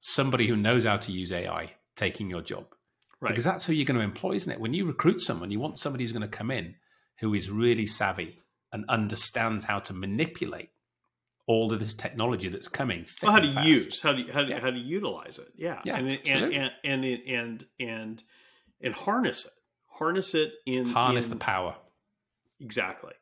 somebody 0.00 0.46
who 0.46 0.56
knows 0.56 0.84
how 0.84 0.96
to 0.98 1.12
use 1.12 1.32
AI 1.32 1.74
taking 1.96 2.28
your 2.30 2.42
job. 2.42 2.66
right. 3.20 3.30
Because 3.30 3.44
that's 3.44 3.64
who 3.66 3.72
you're 3.72 3.86
going 3.86 3.98
to 3.98 4.04
employ, 4.04 4.32
isn't 4.34 4.52
it? 4.52 4.60
When 4.60 4.74
you 4.74 4.84
recruit 4.86 5.20
someone, 5.20 5.50
you 5.50 5.58
want 5.60 5.78
somebody 5.78 6.04
who's 6.04 6.12
going 6.12 6.22
to 6.22 6.28
come 6.28 6.50
in 6.50 6.74
who 7.20 7.32
is 7.34 7.50
really 7.50 7.86
savvy 7.86 8.42
and 8.72 8.84
understands 8.88 9.64
how 9.64 9.78
to 9.80 9.94
manipulate 9.94 10.70
all 11.46 11.72
of 11.72 11.78
this 11.80 11.94
technology 11.94 12.48
that's 12.48 12.68
coming. 12.68 13.06
well, 13.22 13.32
how 13.32 13.38
to 13.38 13.50
fast. 13.50 13.66
use 13.66 14.00
how 14.00 14.12
to 14.12 14.22
how 14.32 14.42
to, 14.42 14.48
Yeah. 14.48 14.60
how 14.60 14.70
to 14.70 14.78
utilize 14.78 15.38
it 15.38 15.48
yeah, 15.56 15.80
Yeah, 15.84 15.96
and, 15.96 16.08
and, 16.26 16.52
and 16.54 16.72
and 16.84 17.04
and 17.04 17.66
and 17.78 18.22
and 18.82 18.94
harness 18.94 19.46
it 19.46 19.52
harness 19.86 20.34
it 20.34 20.52
in 20.66 20.88
harness 20.88 21.26
in- 21.26 21.30
the 21.30 21.36
power. 21.36 21.76
exactly 22.60 23.12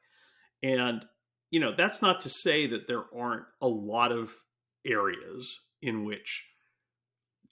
And, 0.62 1.04
you 1.50 1.61
know, 1.61 1.75
that's 1.76 2.00
not 2.02 2.23
to 2.23 2.28
say 2.30 2.66
that 2.68 2.88
there 2.88 3.04
aren't 3.16 3.44
a 3.61 3.68
lot 3.68 4.11
of 4.11 4.32
areas 4.84 5.60
in 5.82 6.04
which 6.04 6.44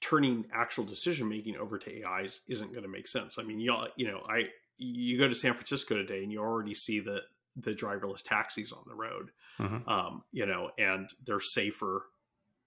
turning 0.00 0.44
actual 0.52 0.84
decision 0.84 1.28
making 1.28 1.56
over 1.56 1.78
to 1.78 2.02
AIs 2.02 2.40
isn't 2.48 2.72
going 2.72 2.82
to 2.82 2.88
make 2.88 3.06
sense. 3.06 3.38
I 3.38 3.42
mean, 3.42 3.60
y'all, 3.60 3.88
you 3.96 4.08
know, 4.08 4.22
I 4.28 4.48
you 4.78 5.18
go 5.18 5.28
to 5.28 5.34
San 5.34 5.54
Francisco 5.54 5.94
today 5.94 6.22
and 6.22 6.32
you 6.32 6.40
already 6.40 6.74
see 6.74 7.00
the 7.00 7.22
the 7.56 7.72
driverless 7.72 8.22
taxis 8.24 8.72
on 8.72 8.82
the 8.86 8.94
road. 8.94 9.30
Mm-hmm. 9.60 9.88
Um, 9.88 10.22
you 10.32 10.46
know, 10.46 10.70
and 10.78 11.08
they're 11.24 11.40
safer. 11.40 12.06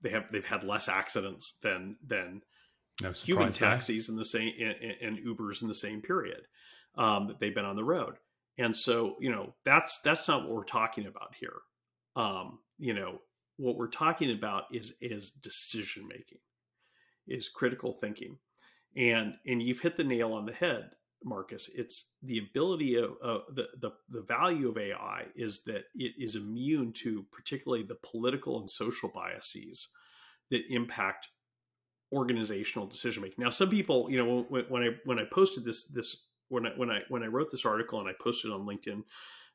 They 0.02 0.10
have 0.10 0.26
they've 0.32 0.46
had 0.46 0.64
less 0.64 0.88
accidents 0.88 1.58
than 1.62 1.98
than 2.06 2.42
no 3.02 3.12
human 3.12 3.52
taxis 3.52 4.10
in 4.10 4.16
the 4.16 4.26
same 4.26 4.54
and, 4.60 4.96
and, 5.02 5.26
Ubers 5.26 5.62
in 5.62 5.68
the 5.68 5.74
same 5.74 6.02
period 6.02 6.42
um, 6.98 7.28
that 7.28 7.40
they've 7.40 7.56
been 7.56 7.66
on 7.66 7.76
the 7.76 7.84
road. 7.84 8.16
And 8.58 8.76
so, 8.76 9.18
you 9.20 9.30
know, 9.30 9.54
that's 9.66 10.00
that's 10.00 10.28
not 10.28 10.44
what 10.44 10.56
we're 10.56 10.64
talking 10.64 11.08
about 11.08 11.34
here. 11.38 11.58
Um, 12.16 12.60
you 12.78 12.94
know, 12.94 13.20
what 13.58 13.78
we're 13.78 13.88
talking 13.88 14.32
about 14.32 14.64
is 14.72 14.94
is 15.02 15.32
decision 15.32 16.08
making, 16.08 16.40
is 17.28 17.50
critical 17.50 17.94
thinking, 17.94 18.38
and 18.96 19.34
and 19.46 19.62
you've 19.62 19.82
hit 19.82 19.98
the 19.98 20.04
nail 20.04 20.34
on 20.34 20.46
the 20.46 20.54
head, 20.54 20.92
Marcus. 21.24 21.70
It's 21.74 22.12
the 22.24 22.40
ability 22.40 22.98
of 22.98 23.12
the, 23.54 23.68
the 23.80 23.92
the 24.10 24.22
value 24.22 24.70
of 24.70 24.78
AI 24.78 25.26
is 25.36 25.64
that 25.64 25.86
it 25.96 26.14
is 26.18 26.36
immune 26.36 26.94
to 26.94 27.26
particularly 27.32 27.84
the 27.84 27.98
political 28.04 28.60
and 28.60 28.70
social 28.70 29.10
biases 29.14 29.90
that 30.52 30.62
impact 30.70 31.28
organizational 32.12 32.88
decision 32.88 33.24
making. 33.24 33.44
Now, 33.44 33.50
some 33.50 33.70
people, 33.70 34.10
you 34.10 34.18
know, 34.18 34.46
when, 34.50 34.66
when 34.70 34.84
I 34.84 34.90
when 35.06 35.20
I 35.20 35.24
posted 35.32 35.66
this 35.66 35.86
this 35.86 36.28
when 36.50 36.66
I 36.66 36.70
when 36.76 36.90
I 36.90 37.00
when 37.10 37.24
I 37.24 37.28
wrote 37.28 37.52
this 37.52 37.66
article 37.66 38.00
and 38.00 38.10
I 38.10 38.14
posted 38.20 38.52
on 38.52 38.66
LinkedIn 38.66 39.04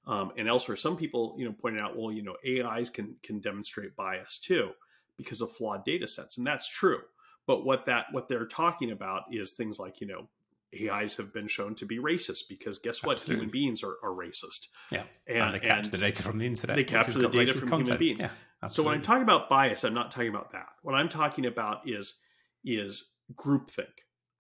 um, 0.07 0.33
and 0.37 0.49
elsewhere, 0.49 0.76
some 0.76 0.97
people 0.97 1.35
you 1.38 1.45
know 1.45 1.52
pointed 1.52 1.80
out, 1.80 1.97
well, 1.97 2.12
you 2.12 2.23
know, 2.23 2.37
AIs 2.47 2.90
can 2.90 3.16
can 3.23 3.40
demonstrate 3.40 3.97
bias 3.97 4.38
too 4.38 4.71
because 5.16 5.40
of 5.40 5.52
flawed 5.52 5.85
data 5.85 6.09
sets, 6.09 6.38
and 6.38 6.47
that's 6.47 6.69
true. 6.69 7.00
But 7.47 7.64
what 7.64 7.87
that 7.87 8.07
what 8.12 8.28
they're 8.28 8.47
talking 8.47 8.90
about 8.90 9.25
is 9.33 9.52
things 9.52 9.78
like 9.78 10.00
you 10.00 10.07
know 10.07 10.28
AIs 10.75 11.16
have 11.16 11.33
been 11.33 11.49
shown 11.49 11.75
to 11.76 11.87
be 11.87 11.99
racist 11.99 12.49
because 12.49 12.78
guess 12.78 13.02
what? 13.02 13.12
Absolutely. 13.12 13.47
Human 13.47 13.52
beings 13.52 13.83
are, 13.83 13.97
are 14.02 14.11
racist. 14.11 14.69
Yeah, 14.90 15.02
and, 15.26 15.38
and 15.38 15.54
they 15.54 15.59
capture 15.59 15.83
and 15.83 15.92
the 15.92 15.99
data 15.99 16.23
from 16.23 16.38
the 16.38 16.47
internet. 16.47 16.76
They 16.76 16.85
capture 16.85 17.19
the 17.19 17.28
data 17.28 17.52
from 17.52 17.69
content. 17.69 17.88
human 17.88 17.99
beings. 17.99 18.23
Yeah, 18.23 18.69
so 18.69 18.83
when 18.83 18.95
I'm 18.95 19.02
talking 19.02 19.23
about 19.23 19.49
bias, 19.49 19.85
I'm 19.85 19.95
not 19.95 20.11
talking 20.11 20.28
about 20.28 20.52
that. 20.52 20.69
What 20.83 20.95
I'm 20.95 21.09
talking 21.09 21.47
about 21.47 21.88
is 21.88 22.16
is 22.64 23.12
groupthink 23.35 23.87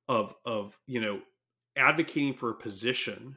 of 0.08 0.34
of 0.44 0.78
you 0.86 1.00
know 1.00 1.20
advocating 1.76 2.34
for 2.34 2.50
a 2.50 2.54
position 2.54 3.36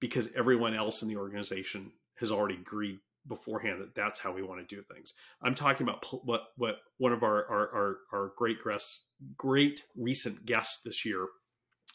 because 0.00 0.28
everyone 0.34 0.74
else 0.74 1.02
in 1.02 1.08
the 1.08 1.16
organization 1.16 1.92
has 2.16 2.30
already 2.30 2.54
agreed 2.54 2.98
beforehand 3.26 3.80
that 3.80 3.94
that's 3.94 4.20
how 4.20 4.32
we 4.32 4.42
want 4.42 4.66
to 4.66 4.74
do 4.74 4.82
things. 4.82 5.14
I'm 5.42 5.54
talking 5.54 5.86
about 5.86 6.04
what 6.24 6.42
what 6.56 6.76
one 6.98 7.12
of 7.12 7.22
our 7.22 7.46
our 7.46 7.74
our, 7.74 7.96
our 8.12 8.32
great 8.36 8.58
guests, 8.62 9.04
great 9.36 9.82
recent 9.96 10.44
guests 10.44 10.82
this 10.84 11.04
year, 11.04 11.26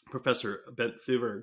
Professor 0.06 0.60
Bent 0.76 0.94
Flyvbjerg, 1.06 1.42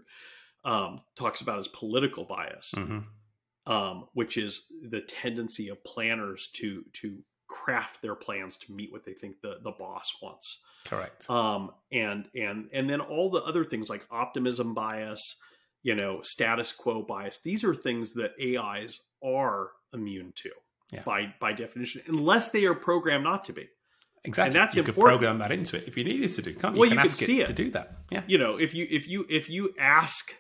um, 0.66 1.02
talks 1.16 1.42
about 1.42 1.60
as 1.60 1.68
political 1.70 2.26
bias, 2.26 2.74
mm-hmm. 2.76 3.72
um, 3.72 4.08
which 4.14 4.38
is 4.38 4.66
the 4.90 5.02
tendency 5.02 5.70
of 5.70 5.84
planners 5.84 6.50
to 6.56 6.84
to 6.94 7.20
craft 7.48 8.02
their 8.02 8.16
plans 8.16 8.58
to 8.58 8.74
meet 8.74 8.92
what 8.92 9.06
they 9.06 9.14
think 9.14 9.42
the 9.42 9.58
the 9.64 9.72
boss 9.72 10.14
wants. 10.22 10.62
Correct. 10.86 11.30
Um, 11.30 11.72
and 11.92 12.28
and 12.36 12.70
and 12.74 12.90
then 12.90 13.02
all 13.02 13.30
the 13.30 13.42
other 13.44 13.64
things 13.64 13.90
like 13.90 14.06
optimism 14.12 14.74
bias, 14.74 15.40
you 15.88 15.96
know, 15.96 16.20
status 16.22 16.74
quo 16.74 17.02
bias. 17.02 17.40
These 17.40 17.64
are 17.64 17.74
things 17.74 18.14
that 18.16 18.32
AIs 18.44 19.00
are 19.24 19.70
immune 19.94 20.34
to 20.36 20.50
yeah. 20.92 21.02
by 21.04 21.34
by 21.40 21.54
definition, 21.54 22.02
unless 22.08 22.50
they 22.50 22.66
are 22.66 22.76
programmed 22.76 23.24
not 23.24 23.46
to 23.46 23.54
be. 23.54 23.70
Exactly. 24.26 24.48
And 24.48 24.56
that's 24.56 24.76
you 24.76 24.82
important. 24.82 24.96
could 24.96 25.26
program 25.26 25.38
that 25.40 25.52
into 25.52 25.78
it 25.78 25.86
if 25.88 25.96
you 25.96 26.04
needed 26.04 26.30
to 26.34 26.42
do. 26.42 26.54
Can't 26.56 26.76
you? 26.76 26.82
Well, 26.82 26.90
you, 26.90 26.96
you 26.96 27.02
can 27.02 27.10
see 27.10 27.40
it, 27.40 27.44
it 27.44 27.48
to 27.48 27.64
do 27.64 27.72
that. 27.72 28.00
Yeah. 28.12 28.24
You 28.28 28.38
know, 28.38 28.58
if 28.58 28.74
you 28.74 28.86
if 28.90 29.08
you 29.08 29.26
if 29.30 29.50
you 29.50 29.74
ask 29.80 30.34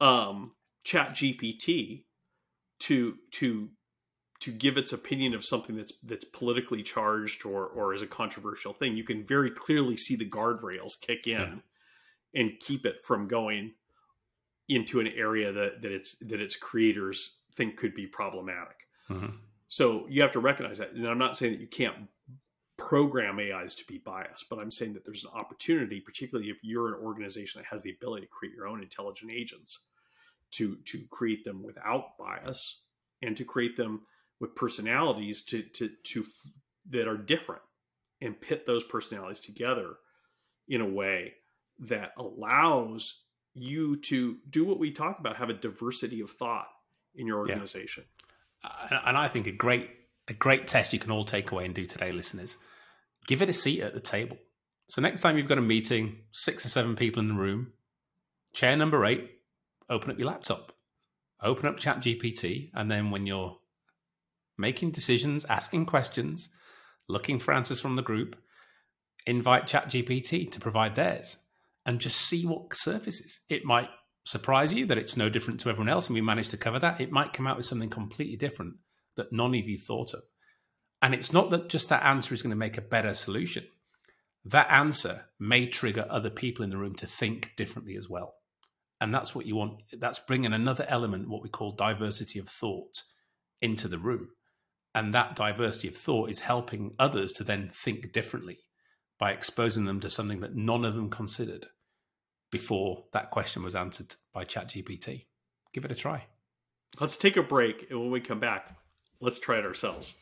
um 0.00 0.50
Chat 0.82 1.10
GPT 1.10 2.02
to 2.80 3.14
to 3.34 3.68
to 4.40 4.50
give 4.50 4.76
its 4.76 4.92
opinion 4.92 5.32
of 5.32 5.44
something 5.44 5.76
that's 5.76 5.92
that's 6.02 6.24
politically 6.24 6.82
charged 6.82 7.46
or 7.46 7.66
or 7.66 7.94
is 7.94 8.02
a 8.02 8.08
controversial 8.08 8.72
thing, 8.72 8.96
you 8.96 9.04
can 9.04 9.24
very 9.24 9.52
clearly 9.52 9.96
see 9.96 10.16
the 10.16 10.28
guardrails 10.28 11.00
kick 11.00 11.28
in 11.28 11.62
yeah. 12.32 12.40
and 12.40 12.58
keep 12.58 12.84
it 12.84 12.96
from 13.06 13.28
going 13.28 13.74
into 14.68 15.00
an 15.00 15.08
area 15.08 15.52
that 15.52 15.82
that 15.82 15.92
its 15.92 16.16
that 16.20 16.40
its 16.40 16.56
creators 16.56 17.36
think 17.56 17.76
could 17.76 17.94
be 17.94 18.06
problematic. 18.06 18.86
Mm-hmm. 19.10 19.36
So 19.68 20.06
you 20.08 20.22
have 20.22 20.32
to 20.32 20.40
recognize 20.40 20.78
that. 20.78 20.92
And 20.92 21.06
I'm 21.06 21.18
not 21.18 21.36
saying 21.36 21.52
that 21.52 21.60
you 21.60 21.66
can't 21.66 22.08
program 22.76 23.38
AIs 23.38 23.74
to 23.76 23.84
be 23.86 23.98
biased, 23.98 24.48
but 24.48 24.58
I'm 24.58 24.70
saying 24.70 24.92
that 24.94 25.04
there's 25.04 25.24
an 25.24 25.30
opportunity, 25.34 26.00
particularly 26.00 26.50
if 26.50 26.58
you're 26.62 26.88
an 26.88 27.02
organization 27.02 27.60
that 27.60 27.68
has 27.68 27.82
the 27.82 27.90
ability 27.90 28.26
to 28.26 28.32
create 28.32 28.54
your 28.54 28.68
own 28.68 28.82
intelligent 28.82 29.30
agents, 29.32 29.80
to 30.52 30.76
to 30.86 31.00
create 31.10 31.44
them 31.44 31.62
without 31.62 32.18
bias 32.18 32.82
and 33.22 33.36
to 33.36 33.44
create 33.44 33.76
them 33.76 34.02
with 34.40 34.54
personalities 34.54 35.42
to 35.44 35.62
to 35.62 35.90
to 36.04 36.26
that 36.90 37.08
are 37.08 37.16
different 37.16 37.62
and 38.20 38.40
pit 38.40 38.66
those 38.66 38.84
personalities 38.84 39.40
together 39.40 39.94
in 40.68 40.80
a 40.80 40.88
way 40.88 41.34
that 41.78 42.12
allows 42.18 43.24
you 43.56 43.96
to 43.96 44.36
do 44.48 44.64
what 44.64 44.78
we 44.78 44.92
talk 44.92 45.18
about 45.18 45.36
have 45.36 45.50
a 45.50 45.54
diversity 45.54 46.20
of 46.20 46.30
thought 46.30 46.68
in 47.14 47.26
your 47.26 47.38
organization. 47.38 48.04
Yeah. 48.62 49.00
and 49.06 49.16
i 49.16 49.28
think 49.28 49.46
a 49.46 49.52
great 49.52 49.90
a 50.28 50.34
great 50.34 50.66
test 50.66 50.92
you 50.92 50.98
can 50.98 51.10
all 51.10 51.24
take 51.24 51.52
away 51.52 51.64
and 51.66 51.74
do 51.74 51.86
today 51.86 52.10
listeners 52.10 52.56
give 53.26 53.42
it 53.42 53.48
a 53.48 53.52
seat 53.52 53.82
at 53.82 53.92
the 53.92 54.00
table. 54.00 54.38
So 54.88 55.02
next 55.02 55.20
time 55.20 55.36
you've 55.36 55.48
got 55.48 55.58
a 55.58 55.62
meeting 55.62 56.18
six 56.30 56.64
or 56.64 56.68
seven 56.68 56.94
people 56.94 57.20
in 57.20 57.28
the 57.28 57.34
room 57.34 57.72
chair 58.52 58.76
number 58.76 59.04
eight 59.04 59.30
open 59.90 60.10
up 60.10 60.18
your 60.18 60.28
laptop 60.28 60.72
open 61.42 61.68
up 61.68 61.76
chat 61.76 61.98
gpt 61.98 62.70
and 62.74 62.90
then 62.90 63.10
when 63.10 63.26
you're 63.26 63.58
making 64.58 64.90
decisions, 64.90 65.44
asking 65.46 65.86
questions, 65.86 66.48
looking 67.08 67.38
for 67.38 67.52
answers 67.52 67.80
from 67.80 67.96
the 67.96 68.02
group, 68.02 68.36
invite 69.26 69.66
ChatGPT 69.66 70.50
to 70.50 70.60
provide 70.60 70.94
theirs 70.94 71.38
and 71.86 72.00
just 72.00 72.20
see 72.20 72.44
what 72.44 72.74
surfaces. 72.74 73.40
It 73.48 73.64
might 73.64 73.88
surprise 74.24 74.74
you 74.74 74.84
that 74.86 74.98
it's 74.98 75.16
no 75.16 75.28
different 75.28 75.60
to 75.60 75.70
everyone 75.70 75.88
else 75.88 76.08
and 76.08 76.14
we 76.14 76.20
managed 76.20 76.50
to 76.50 76.56
cover 76.56 76.80
that. 76.80 77.00
It 77.00 77.12
might 77.12 77.32
come 77.32 77.46
out 77.46 77.56
with 77.56 77.66
something 77.66 77.88
completely 77.88 78.36
different 78.36 78.74
that 79.14 79.32
none 79.32 79.54
of 79.54 79.68
you 79.68 79.78
thought 79.78 80.12
of. 80.12 80.22
And 81.00 81.14
it's 81.14 81.32
not 81.32 81.50
that 81.50 81.68
just 81.68 81.88
that 81.88 82.04
answer 82.04 82.34
is 82.34 82.42
going 82.42 82.50
to 82.50 82.56
make 82.56 82.76
a 82.76 82.82
better 82.82 83.14
solution. 83.14 83.64
That 84.44 84.70
answer 84.70 85.26
may 85.38 85.66
trigger 85.66 86.06
other 86.10 86.30
people 86.30 86.64
in 86.64 86.70
the 86.70 86.76
room 86.76 86.96
to 86.96 87.06
think 87.06 87.52
differently 87.56 87.96
as 87.96 88.08
well. 88.08 88.34
And 89.00 89.14
that's 89.14 89.34
what 89.34 89.46
you 89.46 89.54
want. 89.54 89.82
That's 89.92 90.18
bringing 90.18 90.52
another 90.52 90.86
element, 90.88 91.28
what 91.28 91.42
we 91.42 91.48
call 91.48 91.72
diversity 91.72 92.38
of 92.38 92.48
thought, 92.48 93.02
into 93.60 93.86
the 93.86 93.98
room. 93.98 94.30
And 94.94 95.14
that 95.14 95.36
diversity 95.36 95.88
of 95.88 95.96
thought 95.96 96.30
is 96.30 96.40
helping 96.40 96.94
others 96.98 97.32
to 97.34 97.44
then 97.44 97.70
think 97.72 98.12
differently 98.12 98.58
by 99.18 99.32
exposing 99.32 99.84
them 99.84 100.00
to 100.00 100.10
something 100.10 100.40
that 100.40 100.56
none 100.56 100.84
of 100.84 100.94
them 100.94 101.10
considered 101.10 101.66
before 102.56 103.04
that 103.12 103.30
question 103.30 103.62
was 103.62 103.74
answered 103.74 104.14
by 104.32 104.42
ChatGPT. 104.42 105.26
Give 105.74 105.84
it 105.84 105.90
a 105.90 105.94
try. 105.94 106.24
Let's 106.98 107.18
take 107.18 107.36
a 107.36 107.42
break. 107.42 107.90
And 107.90 108.00
when 108.00 108.10
we 108.10 108.22
come 108.22 108.40
back, 108.40 108.74
let's 109.20 109.38
try 109.38 109.58
it 109.58 109.66
ourselves. 109.66 110.14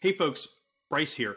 Hey, 0.00 0.12
folks, 0.12 0.48
Bryce 0.88 1.12
here. 1.12 1.36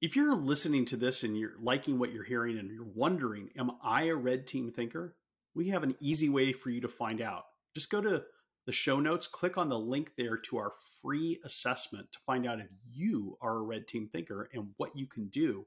If 0.00 0.14
you're 0.14 0.36
listening 0.36 0.84
to 0.84 0.96
this 0.96 1.24
and 1.24 1.36
you're 1.36 1.54
liking 1.60 1.98
what 1.98 2.12
you're 2.12 2.22
hearing 2.22 2.58
and 2.58 2.70
you're 2.70 2.86
wondering, 2.94 3.48
am 3.58 3.72
I 3.82 4.04
a 4.04 4.14
red 4.14 4.46
team 4.46 4.70
thinker? 4.70 5.16
We 5.56 5.70
have 5.70 5.82
an 5.82 5.96
easy 5.98 6.28
way 6.28 6.52
for 6.52 6.70
you 6.70 6.80
to 6.82 6.88
find 6.88 7.20
out. 7.20 7.42
Just 7.74 7.90
go 7.90 8.00
to 8.00 8.22
the 8.66 8.72
show 8.72 9.00
notes, 9.00 9.26
click 9.26 9.58
on 9.58 9.68
the 9.68 9.78
link 9.78 10.12
there 10.16 10.36
to 10.36 10.58
our 10.58 10.70
free 11.02 11.40
assessment 11.44 12.12
to 12.12 12.20
find 12.24 12.46
out 12.46 12.60
if 12.60 12.68
you 12.92 13.36
are 13.40 13.56
a 13.56 13.62
red 13.62 13.88
team 13.88 14.06
thinker 14.06 14.48
and 14.52 14.68
what 14.76 14.94
you 14.94 15.08
can 15.08 15.26
do 15.26 15.66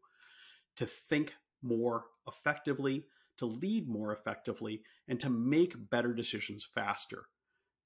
to 0.77 0.85
think 0.85 1.33
more 1.63 2.05
effectively, 2.27 3.05
to 3.37 3.45
lead 3.45 3.87
more 3.87 4.11
effectively, 4.13 4.81
and 5.07 5.19
to 5.19 5.29
make 5.29 5.89
better 5.89 6.13
decisions 6.13 6.67
faster 6.75 7.25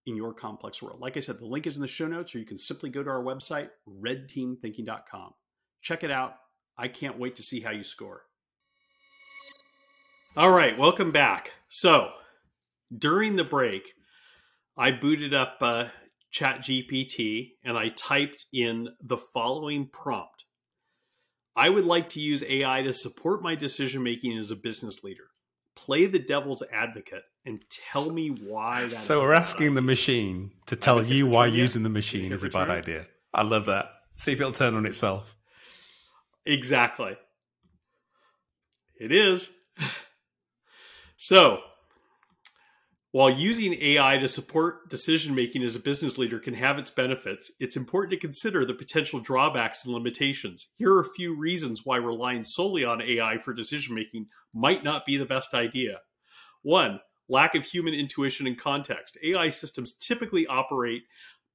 in 0.05 0.15
your 0.15 0.33
complex 0.33 0.81
world. 0.81 0.99
Like 0.99 1.17
I 1.17 1.19
said, 1.19 1.39
the 1.39 1.45
link 1.45 1.65
is 1.65 1.75
in 1.75 1.81
the 1.81 1.87
show 1.87 2.07
notes, 2.07 2.35
or 2.35 2.39
you 2.39 2.45
can 2.45 2.57
simply 2.57 2.89
go 2.89 3.03
to 3.03 3.09
our 3.09 3.23
website, 3.23 3.69
redteamthinking.com. 3.87 5.31
Check 5.81 6.03
it 6.03 6.11
out. 6.11 6.35
I 6.77 6.87
can't 6.87 7.17
wait 7.17 7.37
to 7.37 7.43
see 7.43 7.61
how 7.61 7.71
you 7.71 7.83
score. 7.83 8.23
All 10.37 10.51
right, 10.51 10.77
welcome 10.77 11.11
back. 11.11 11.51
So, 11.69 12.09
during 12.95 13.35
the 13.37 13.45
break, 13.45 13.93
I 14.77 14.91
booted 14.91 15.33
up 15.33 15.57
uh, 15.61 15.85
ChatGPT 16.33 17.51
and 17.63 17.77
I 17.77 17.89
typed 17.89 18.45
in 18.51 18.89
the 19.01 19.17
following 19.17 19.87
prompt 19.87 20.34
I 21.55 21.69
would 21.69 21.85
like 21.85 22.09
to 22.09 22.19
use 22.19 22.43
AI 22.43 22.81
to 22.81 22.93
support 22.93 23.41
my 23.41 23.55
decision 23.55 24.03
making 24.03 24.37
as 24.37 24.51
a 24.51 24.55
business 24.55 25.03
leader. 25.03 25.23
play 25.75 26.05
the 26.05 26.19
devil's 26.19 26.63
advocate 26.71 27.23
and 27.45 27.59
tell 27.69 28.09
me 28.09 28.29
why 28.29 28.85
that. 28.87 29.01
So 29.01 29.21
we're 29.21 29.33
asking 29.33 29.73
the 29.73 29.81
machine 29.81 30.51
to 30.67 30.75
tell 30.77 31.03
you 31.03 31.27
why 31.27 31.45
return, 31.45 31.57
yeah. 31.57 31.61
using 31.63 31.83
the 31.83 31.89
machine 31.89 32.31
is 32.31 32.43
a 32.43 32.49
bad 32.49 32.69
idea. 32.69 33.07
I 33.33 33.43
love 33.43 33.65
that. 33.65 33.85
See 34.15 34.31
if 34.31 34.39
it'll 34.39 34.53
turn 34.53 34.75
on 34.75 34.85
itself. 34.85 35.35
Exactly. 36.45 37.17
It 38.97 39.11
is. 39.11 39.51
so, 41.17 41.59
while 43.15 43.29
using 43.29 43.81
AI 43.81 44.17
to 44.17 44.27
support 44.27 44.89
decision 44.89 45.33
making 45.33 45.63
as 45.63 45.73
a 45.73 45.79
business 45.79 46.17
leader 46.17 46.37
can 46.37 46.53
have 46.53 46.77
its 46.77 46.89
benefits, 46.89 47.49
it's 47.61 47.77
important 47.77 48.11
to 48.11 48.19
consider 48.19 48.65
the 48.65 48.73
potential 48.73 49.21
drawbacks 49.21 49.85
and 49.85 49.93
limitations. 49.93 50.67
Here 50.75 50.91
are 50.91 50.99
a 50.99 51.13
few 51.15 51.33
reasons 51.33 51.85
why 51.85 51.95
relying 51.95 52.43
solely 52.43 52.83
on 52.83 53.01
AI 53.01 53.37
for 53.37 53.53
decision 53.53 53.95
making 53.95 54.25
might 54.53 54.83
not 54.83 55.05
be 55.05 55.15
the 55.15 55.23
best 55.23 55.53
idea. 55.53 55.99
One, 56.61 56.99
lack 57.29 57.55
of 57.55 57.63
human 57.63 57.93
intuition 57.93 58.47
and 58.47 58.57
context. 58.57 59.17
AI 59.23 59.47
systems 59.47 59.93
typically 59.93 60.45
operate 60.47 61.03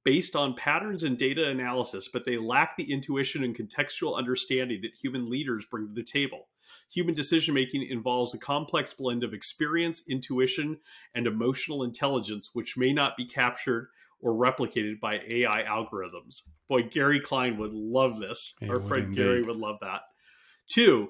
based 0.03 0.35
on 0.35 0.55
patterns 0.55 1.03
and 1.03 1.15
data 1.15 1.47
analysis, 1.47 2.09
but 2.11 2.25
they 2.25 2.39
lack 2.39 2.75
the 2.75 2.91
intuition 2.91 3.43
and 3.43 3.55
contextual 3.55 4.17
understanding 4.17 4.79
that 4.81 4.99
human 4.99 5.29
leaders 5.29 5.67
bring 5.69 5.85
to 5.85 5.93
the 5.93 6.01
table. 6.01 6.47
Human 6.93 7.15
decision 7.15 7.53
making 7.53 7.87
involves 7.89 8.33
a 8.33 8.39
complex 8.39 8.93
blend 8.93 9.23
of 9.23 9.33
experience, 9.33 10.03
intuition, 10.09 10.77
and 11.15 11.25
emotional 11.25 11.83
intelligence, 11.83 12.49
which 12.53 12.75
may 12.77 12.91
not 12.91 13.15
be 13.15 13.25
captured 13.25 13.87
or 14.19 14.33
replicated 14.33 14.99
by 14.99 15.19
AI 15.27 15.63
algorithms. 15.63 16.41
Boy, 16.67 16.83
Gary 16.83 17.19
Klein 17.19 17.57
would 17.57 17.73
love 17.73 18.19
this. 18.19 18.55
He 18.59 18.69
Our 18.69 18.81
friend 18.81 19.05
indeed. 19.05 19.15
Gary 19.15 19.41
would 19.41 19.55
love 19.57 19.77
that. 19.81 20.01
Two, 20.69 21.09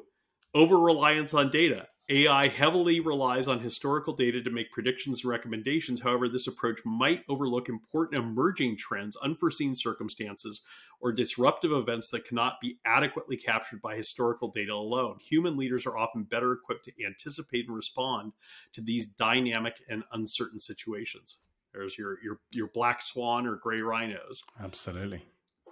over 0.53 0.77
reliance 0.77 1.33
on 1.33 1.49
data. 1.49 1.87
AI 2.11 2.49
heavily 2.49 2.99
relies 2.99 3.47
on 3.47 3.61
historical 3.61 4.13
data 4.13 4.43
to 4.43 4.49
make 4.49 4.69
predictions 4.73 5.23
and 5.23 5.29
recommendations. 5.29 6.01
However, 6.01 6.27
this 6.27 6.45
approach 6.45 6.81
might 6.83 7.23
overlook 7.29 7.69
important 7.69 8.21
emerging 8.21 8.75
trends, 8.75 9.15
unforeseen 9.15 9.73
circumstances, 9.73 10.59
or 10.99 11.13
disruptive 11.13 11.71
events 11.71 12.09
that 12.09 12.25
cannot 12.25 12.59
be 12.61 12.79
adequately 12.83 13.37
captured 13.37 13.81
by 13.81 13.95
historical 13.95 14.49
data 14.49 14.73
alone. 14.73 15.19
Human 15.21 15.55
leaders 15.55 15.85
are 15.85 15.97
often 15.97 16.23
better 16.23 16.51
equipped 16.51 16.83
to 16.85 17.05
anticipate 17.05 17.67
and 17.67 17.75
respond 17.75 18.33
to 18.73 18.81
these 18.81 19.05
dynamic 19.05 19.77
and 19.89 20.03
uncertain 20.11 20.59
situations. 20.59 21.37
There's 21.73 21.97
your 21.97 22.17
your 22.21 22.41
your 22.51 22.67
black 22.67 23.01
swan 23.01 23.47
or 23.47 23.55
gray 23.55 23.79
rhinos 23.79 24.43
Absolutely. 24.61 25.23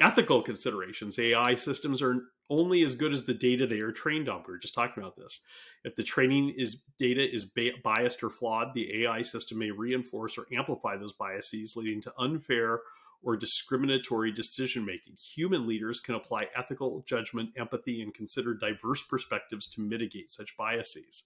Ethical 0.02 0.42
considerations. 0.42 1.20
AI 1.20 1.56
systems 1.56 2.02
are 2.02 2.16
only 2.50 2.84
as 2.84 2.96
good 2.96 3.14
as 3.14 3.26
the 3.26 3.34
data 3.34 3.68
they 3.68 3.80
are 3.80 3.92
trained 3.92 4.28
on. 4.28 4.44
We 4.48 4.54
were 4.54 4.58
just 4.58 4.74
talking 4.74 5.04
about 5.04 5.16
this. 5.16 5.42
If 5.84 5.96
the 5.96 6.04
training 6.04 6.56
is 6.58 6.82
data 6.98 7.22
is 7.22 7.52
biased 7.84 8.24
or 8.24 8.30
flawed, 8.30 8.74
the 8.74 9.04
AI 9.04 9.22
system 9.22 9.60
may 9.60 9.72
reinforce 9.72 10.38
or 10.38 10.48
amplify 10.54 10.98
those 10.98 11.14
biases, 11.14 11.76
leading 11.76 12.02
to 12.02 12.14
unfair 12.18 12.82
or 13.22 13.36
discriminatory 13.36 14.32
decision 14.32 14.86
making. 14.86 15.16
Human 15.36 15.68
leaders 15.68 16.00
can 16.00 16.16
apply 16.16 16.46
ethical 16.56 17.04
judgment, 17.06 17.50
empathy, 17.58 18.02
and 18.02 18.14
consider 18.14 18.54
diverse 18.54 19.04
perspectives 19.04 19.68
to 19.72 19.82
mitigate 19.82 20.32
such 20.32 20.56
biases. 20.58 21.26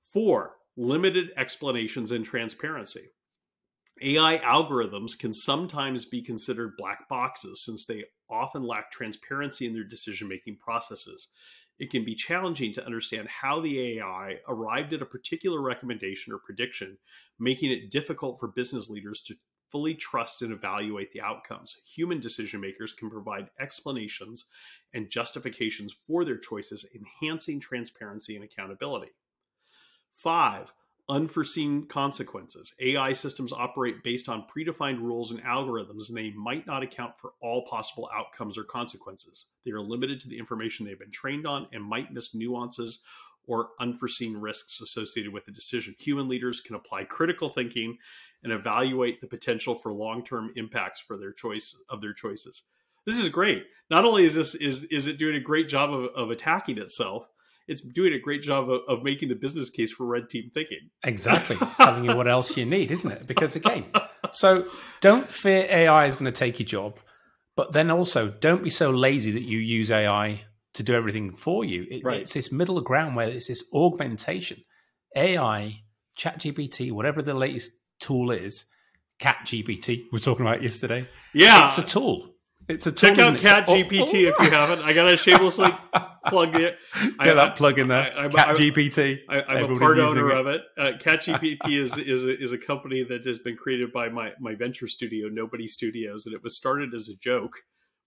Four, 0.00 0.56
limited 0.76 1.30
explanations 1.36 2.12
and 2.12 2.24
transparency. 2.24 3.10
AI 4.00 4.38
algorithms 4.38 5.18
can 5.18 5.32
sometimes 5.32 6.04
be 6.04 6.22
considered 6.22 6.76
black 6.76 7.08
boxes 7.08 7.64
since 7.64 7.84
they 7.84 8.04
often 8.30 8.62
lack 8.62 8.90
transparency 8.90 9.66
in 9.66 9.74
their 9.74 9.84
decision 9.84 10.28
making 10.28 10.56
processes. 10.56 11.28
It 11.78 11.90
can 11.90 12.04
be 12.04 12.14
challenging 12.14 12.72
to 12.74 12.84
understand 12.84 13.28
how 13.28 13.60
the 13.60 13.98
AI 13.98 14.36
arrived 14.48 14.92
at 14.92 15.02
a 15.02 15.06
particular 15.06 15.60
recommendation 15.60 16.32
or 16.32 16.38
prediction, 16.38 16.96
making 17.38 17.70
it 17.70 17.90
difficult 17.90 18.38
for 18.38 18.48
business 18.48 18.88
leaders 18.88 19.20
to 19.22 19.34
fully 19.70 19.94
trust 19.94 20.42
and 20.42 20.52
evaluate 20.52 21.10
the 21.12 21.20
outcomes. 21.22 21.76
Human 21.96 22.20
decision 22.20 22.60
makers 22.60 22.92
can 22.92 23.10
provide 23.10 23.48
explanations 23.58 24.46
and 24.92 25.10
justifications 25.10 25.92
for 25.92 26.24
their 26.24 26.36
choices, 26.36 26.84
enhancing 26.94 27.58
transparency 27.58 28.36
and 28.36 28.44
accountability. 28.44 29.10
Five, 30.12 30.74
unforeseen 31.12 31.84
consequences. 31.84 32.72
AI 32.80 33.12
systems 33.12 33.52
operate 33.52 34.02
based 34.02 34.30
on 34.30 34.46
predefined 34.46 34.98
rules 34.98 35.30
and 35.30 35.42
algorithms, 35.42 36.08
and 36.08 36.16
they 36.16 36.30
might 36.30 36.66
not 36.66 36.82
account 36.82 37.18
for 37.18 37.34
all 37.42 37.66
possible 37.66 38.08
outcomes 38.16 38.56
or 38.56 38.64
consequences. 38.64 39.44
They 39.66 39.72
are 39.72 39.80
limited 39.80 40.22
to 40.22 40.28
the 40.30 40.38
information 40.38 40.86
they've 40.86 40.98
been 40.98 41.10
trained 41.10 41.46
on 41.46 41.68
and 41.72 41.84
might 41.84 42.14
miss 42.14 42.34
nuances 42.34 43.00
or 43.46 43.68
unforeseen 43.78 44.38
risks 44.38 44.80
associated 44.80 45.34
with 45.34 45.44
the 45.44 45.52
decision. 45.52 45.94
Human 45.98 46.28
leaders 46.28 46.60
can 46.60 46.76
apply 46.76 47.04
critical 47.04 47.50
thinking 47.50 47.98
and 48.42 48.50
evaluate 48.50 49.20
the 49.20 49.26
potential 49.26 49.74
for 49.74 49.92
long-term 49.92 50.52
impacts 50.56 51.00
for 51.00 51.18
their 51.18 51.32
choice 51.32 51.76
of 51.90 52.00
their 52.00 52.14
choices. 52.14 52.62
This 53.04 53.18
is 53.18 53.28
great. 53.28 53.64
Not 53.90 54.06
only 54.06 54.24
is 54.24 54.34
this 54.34 54.54
is 54.54 54.84
is 54.84 55.06
it 55.06 55.18
doing 55.18 55.36
a 55.36 55.40
great 55.40 55.68
job 55.68 55.92
of, 55.92 56.06
of 56.14 56.30
attacking 56.30 56.78
itself, 56.78 57.28
it's 57.68 57.80
doing 57.80 58.12
a 58.12 58.18
great 58.18 58.42
job 58.42 58.70
of, 58.70 58.80
of 58.88 59.02
making 59.02 59.28
the 59.28 59.34
business 59.34 59.70
case 59.70 59.92
for 59.92 60.06
red 60.06 60.28
team 60.30 60.50
thinking. 60.52 60.90
Exactly. 61.04 61.56
Telling 61.76 62.04
you 62.04 62.16
what 62.16 62.28
else 62.28 62.56
you 62.56 62.64
need, 62.64 62.90
isn't 62.90 63.10
it? 63.10 63.26
Because 63.26 63.56
again, 63.56 63.86
so 64.32 64.66
don't 65.00 65.28
fear 65.28 65.66
AI 65.70 66.06
is 66.06 66.16
going 66.16 66.32
to 66.32 66.38
take 66.38 66.58
your 66.58 66.66
job, 66.66 66.98
but 67.56 67.72
then 67.72 67.90
also 67.90 68.28
don't 68.28 68.62
be 68.62 68.70
so 68.70 68.90
lazy 68.90 69.30
that 69.32 69.42
you 69.42 69.58
use 69.58 69.90
AI 69.90 70.42
to 70.74 70.82
do 70.82 70.94
everything 70.94 71.32
for 71.32 71.64
you. 71.64 71.86
It, 71.90 72.04
Right. 72.04 72.20
It's 72.20 72.32
this 72.32 72.50
middle 72.50 72.80
ground 72.80 73.16
where 73.16 73.28
it's 73.28 73.48
this 73.48 73.64
augmentation. 73.74 74.64
AI, 75.14 75.82
ChatGPT, 76.18 76.90
whatever 76.92 77.22
the 77.22 77.34
latest 77.34 77.70
tool 78.00 78.30
is, 78.30 78.64
CatGPT, 79.20 80.06
We're 80.10 80.18
talking 80.18 80.44
about 80.44 80.62
yesterday. 80.62 81.08
Yeah, 81.32 81.68
It's 81.68 81.78
a 81.78 81.82
tool. 81.82 82.31
It's 82.68 82.86
a 82.86 82.92
check 82.92 83.18
out 83.18 83.34
it? 83.36 83.40
Cat 83.40 83.64
Oh, 83.68 83.74
GPT 83.74 84.00
oh. 84.26 84.28
if 84.30 84.34
you 84.40 84.50
haven't. 84.50 84.80
I 84.84 84.92
got 84.92 85.08
to 85.08 85.16
shamelessly 85.16 85.70
plug 86.26 86.54
it. 86.54 86.78
Get 86.94 87.12
I- 87.18 87.34
that 87.34 87.56
plug 87.56 87.78
in 87.78 87.88
there. 87.88 88.02
I- 88.02 88.22
I'm- 88.22 88.30
Cat 88.30 88.56
GPT. 88.56 89.20
I, 89.28 89.42
I'm 89.42 89.72
a 89.72 89.78
part 89.78 89.98
owner 89.98 90.30
it. 90.30 90.36
of 90.38 90.46
it. 90.46 90.60
Uh, 90.78 90.92
CatGPT 90.98 91.78
is 91.82 91.98
is 91.98 92.24
a, 92.24 92.38
is 92.40 92.52
a 92.52 92.58
company 92.58 93.02
that 93.04 93.24
has 93.26 93.38
been 93.38 93.56
created 93.56 93.92
by 93.92 94.08
my 94.08 94.30
my 94.40 94.54
venture 94.54 94.86
studio, 94.86 95.28
Nobody 95.28 95.66
Studios, 95.66 96.24
and 96.26 96.34
it 96.34 96.42
was 96.42 96.56
started 96.56 96.94
as 96.94 97.08
a 97.08 97.16
joke, 97.16 97.52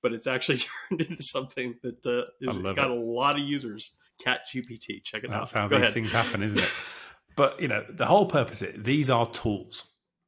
but 0.01 0.13
it's 0.13 0.27
actually 0.27 0.57
turned 0.89 1.01
into 1.01 1.21
something 1.23 1.75
that 1.83 2.05
uh, 2.05 2.25
is 2.41 2.57
got 2.57 2.77
it. 2.77 2.91
a 2.91 2.93
lot 2.93 3.35
of 3.39 3.45
users. 3.45 3.91
CatGPT, 4.25 5.03
check 5.03 5.25
it 5.25 5.29
That's 5.29 5.53
out. 5.55 5.61
how 5.63 5.67
Go 5.67 5.75
these 5.77 5.83
ahead. 5.87 5.93
things 5.93 6.11
happen, 6.13 6.41
isn't 6.43 6.59
it? 6.59 6.69
But 7.37 7.59
you 7.61 7.67
know, 7.67 7.83
the 7.89 8.05
whole 8.05 8.27
purpose 8.27 8.61
is 8.61 8.81
these 8.81 9.09
are 9.09 9.29
tools, 9.29 9.83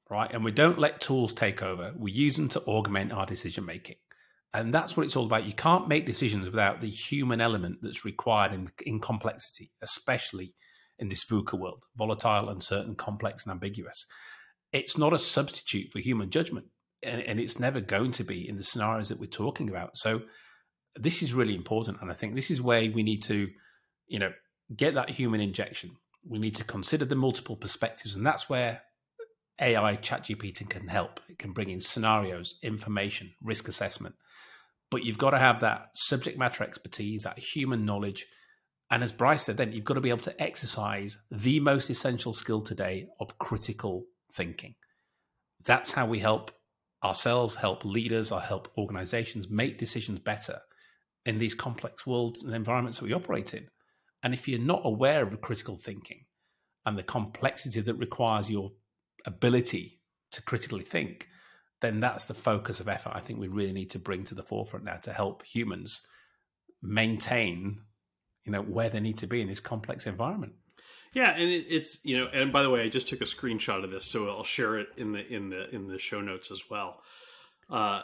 right? 0.09 0.29
And 0.29 0.43
we 0.43 0.51
don't 0.51 0.77
let 0.77 0.99
tools 0.99 1.31
take 1.33 1.63
over. 1.63 1.93
We 1.97 2.11
use 2.11 2.35
them 2.35 2.49
to 2.49 2.59
augment 2.63 3.13
our 3.13 3.25
decision 3.25 3.65
making. 3.65 3.95
And 4.53 4.73
that's 4.73 4.95
what 4.95 5.05
it's 5.05 5.15
all 5.15 5.25
about. 5.25 5.45
You 5.45 5.53
can't 5.53 5.87
make 5.87 6.05
decisions 6.05 6.49
without 6.49 6.81
the 6.81 6.89
human 6.89 7.41
element 7.41 7.79
that's 7.81 8.05
required 8.05 8.53
in, 8.53 8.69
in 8.85 8.99
complexity, 8.99 9.69
especially 9.81 10.53
in 10.97 11.09
this 11.09 11.25
VUCA 11.25 11.59
world, 11.59 11.83
volatile, 11.95 12.49
uncertain, 12.49 12.95
complex, 12.95 13.45
and 13.45 13.51
ambiguous. 13.51 14.05
It's 14.71 14.97
not 14.97 15.13
a 15.13 15.19
substitute 15.19 15.91
for 15.91 15.99
human 15.99 16.29
judgment. 16.29 16.67
And, 17.03 17.21
and 17.21 17.39
it's 17.39 17.59
never 17.59 17.79
going 17.79 18.11
to 18.13 18.23
be 18.23 18.47
in 18.47 18.57
the 18.57 18.63
scenarios 18.63 19.09
that 19.09 19.19
we're 19.19 19.27
talking 19.27 19.69
about. 19.69 19.91
So 19.97 20.23
this 20.95 21.21
is 21.21 21.33
really 21.33 21.55
important. 21.55 22.01
And 22.01 22.09
I 22.09 22.13
think 22.13 22.33
this 22.33 22.49
is 22.49 22.61
where 22.61 22.89
we 22.91 23.03
need 23.03 23.21
to, 23.23 23.49
you 24.07 24.19
know, 24.19 24.31
get 24.75 24.95
that 24.95 25.11
human 25.11 25.41
injection. 25.41 25.97
We 26.27 26.39
need 26.39 26.55
to 26.55 26.63
consider 26.63 27.05
the 27.05 27.15
multiple 27.15 27.55
perspectives, 27.55 28.15
and 28.15 28.25
that's 28.25 28.49
where 28.49 28.81
AI 29.61 29.95
ChatGPT 29.97 30.69
can 30.69 30.87
help. 30.87 31.19
It 31.29 31.39
can 31.39 31.53
bring 31.53 31.69
in 31.69 31.81
scenarios, 31.81 32.59
information, 32.61 33.33
risk 33.41 33.67
assessment. 33.67 34.15
But 34.89 35.03
you've 35.03 35.17
got 35.17 35.31
to 35.31 35.39
have 35.39 35.59
that 35.61 35.89
subject 35.95 36.37
matter 36.37 36.63
expertise, 36.63 37.23
that 37.23 37.39
human 37.39 37.85
knowledge. 37.85 38.25
And 38.89 39.03
as 39.03 39.11
Bryce 39.11 39.43
said, 39.43 39.57
then 39.57 39.73
you've 39.73 39.83
got 39.83 39.95
to 39.95 40.01
be 40.01 40.09
able 40.09 40.19
to 40.21 40.41
exercise 40.41 41.17
the 41.29 41.59
most 41.59 41.89
essential 41.89 42.31
skill 42.31 42.61
today 42.61 43.07
of 43.19 43.37
critical 43.37 44.05
thinking. 44.33 44.75
That's 45.63 45.91
how 45.91 46.07
we 46.07 46.19
help 46.19 46.51
ourselves, 47.03 47.55
help 47.55 47.83
leaders, 47.83 48.31
or 48.31 48.39
help 48.39 48.71
organizations 48.77 49.49
make 49.49 49.77
decisions 49.77 50.19
better 50.19 50.59
in 51.25 51.37
these 51.37 51.53
complex 51.53 52.07
worlds 52.07 52.43
and 52.43 52.55
environments 52.55 52.99
that 52.99 53.05
we 53.05 53.13
operate 53.13 53.53
in. 53.53 53.67
And 54.23 54.33
if 54.33 54.47
you're 54.47 54.59
not 54.59 54.81
aware 54.85 55.23
of 55.23 55.41
critical 55.41 55.77
thinking 55.77 56.25
and 56.85 56.97
the 56.97 57.03
complexity 57.03 57.81
that 57.81 57.95
requires 57.95 58.49
your 58.49 58.71
ability 59.25 59.99
to 60.31 60.41
critically 60.41 60.83
think, 60.83 61.27
then 61.81 61.99
that's 61.99 62.25
the 62.25 62.33
focus 62.33 62.79
of 62.79 62.87
effort 62.87 63.11
I 63.15 63.19
think 63.19 63.39
we 63.39 63.47
really 63.47 63.73
need 63.73 63.91
to 63.91 63.99
bring 63.99 64.23
to 64.25 64.35
the 64.35 64.43
forefront 64.43 64.85
now 64.85 64.95
to 64.97 65.13
help 65.13 65.45
humans 65.45 66.01
maintain, 66.81 67.81
you 68.45 68.51
know, 68.51 68.61
where 68.61 68.89
they 68.89 68.99
need 68.99 69.17
to 69.17 69.27
be 69.27 69.41
in 69.41 69.47
this 69.47 69.59
complex 69.59 70.07
environment. 70.07 70.53
Yeah, 71.13 71.31
and 71.31 71.49
it, 71.49 71.65
it's 71.69 72.03
you 72.03 72.17
know, 72.17 72.27
and 72.27 72.51
by 72.51 72.63
the 72.63 72.69
way, 72.69 72.83
I 72.83 72.89
just 72.89 73.07
took 73.07 73.21
a 73.21 73.25
screenshot 73.25 73.83
of 73.83 73.91
this, 73.91 74.05
so 74.05 74.29
I'll 74.29 74.43
share 74.43 74.77
it 74.77 74.87
in 74.97 75.13
the 75.13 75.25
in 75.33 75.49
the 75.49 75.73
in 75.73 75.87
the 75.87 75.97
show 75.97 76.21
notes 76.21 76.51
as 76.51 76.63
well. 76.69 77.01
Uh, 77.69 78.01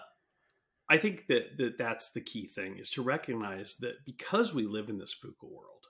I 0.89 0.97
think 0.97 1.27
that 1.27 1.57
that 1.57 1.77
that's 1.77 2.11
the 2.11 2.21
key 2.21 2.47
thing 2.47 2.77
is 2.77 2.89
to 2.91 3.01
recognize 3.01 3.75
that 3.77 4.05
because 4.05 4.53
we 4.53 4.65
live 4.65 4.89
in 4.89 4.97
this 4.97 5.15
VUCA 5.15 5.49
world, 5.49 5.85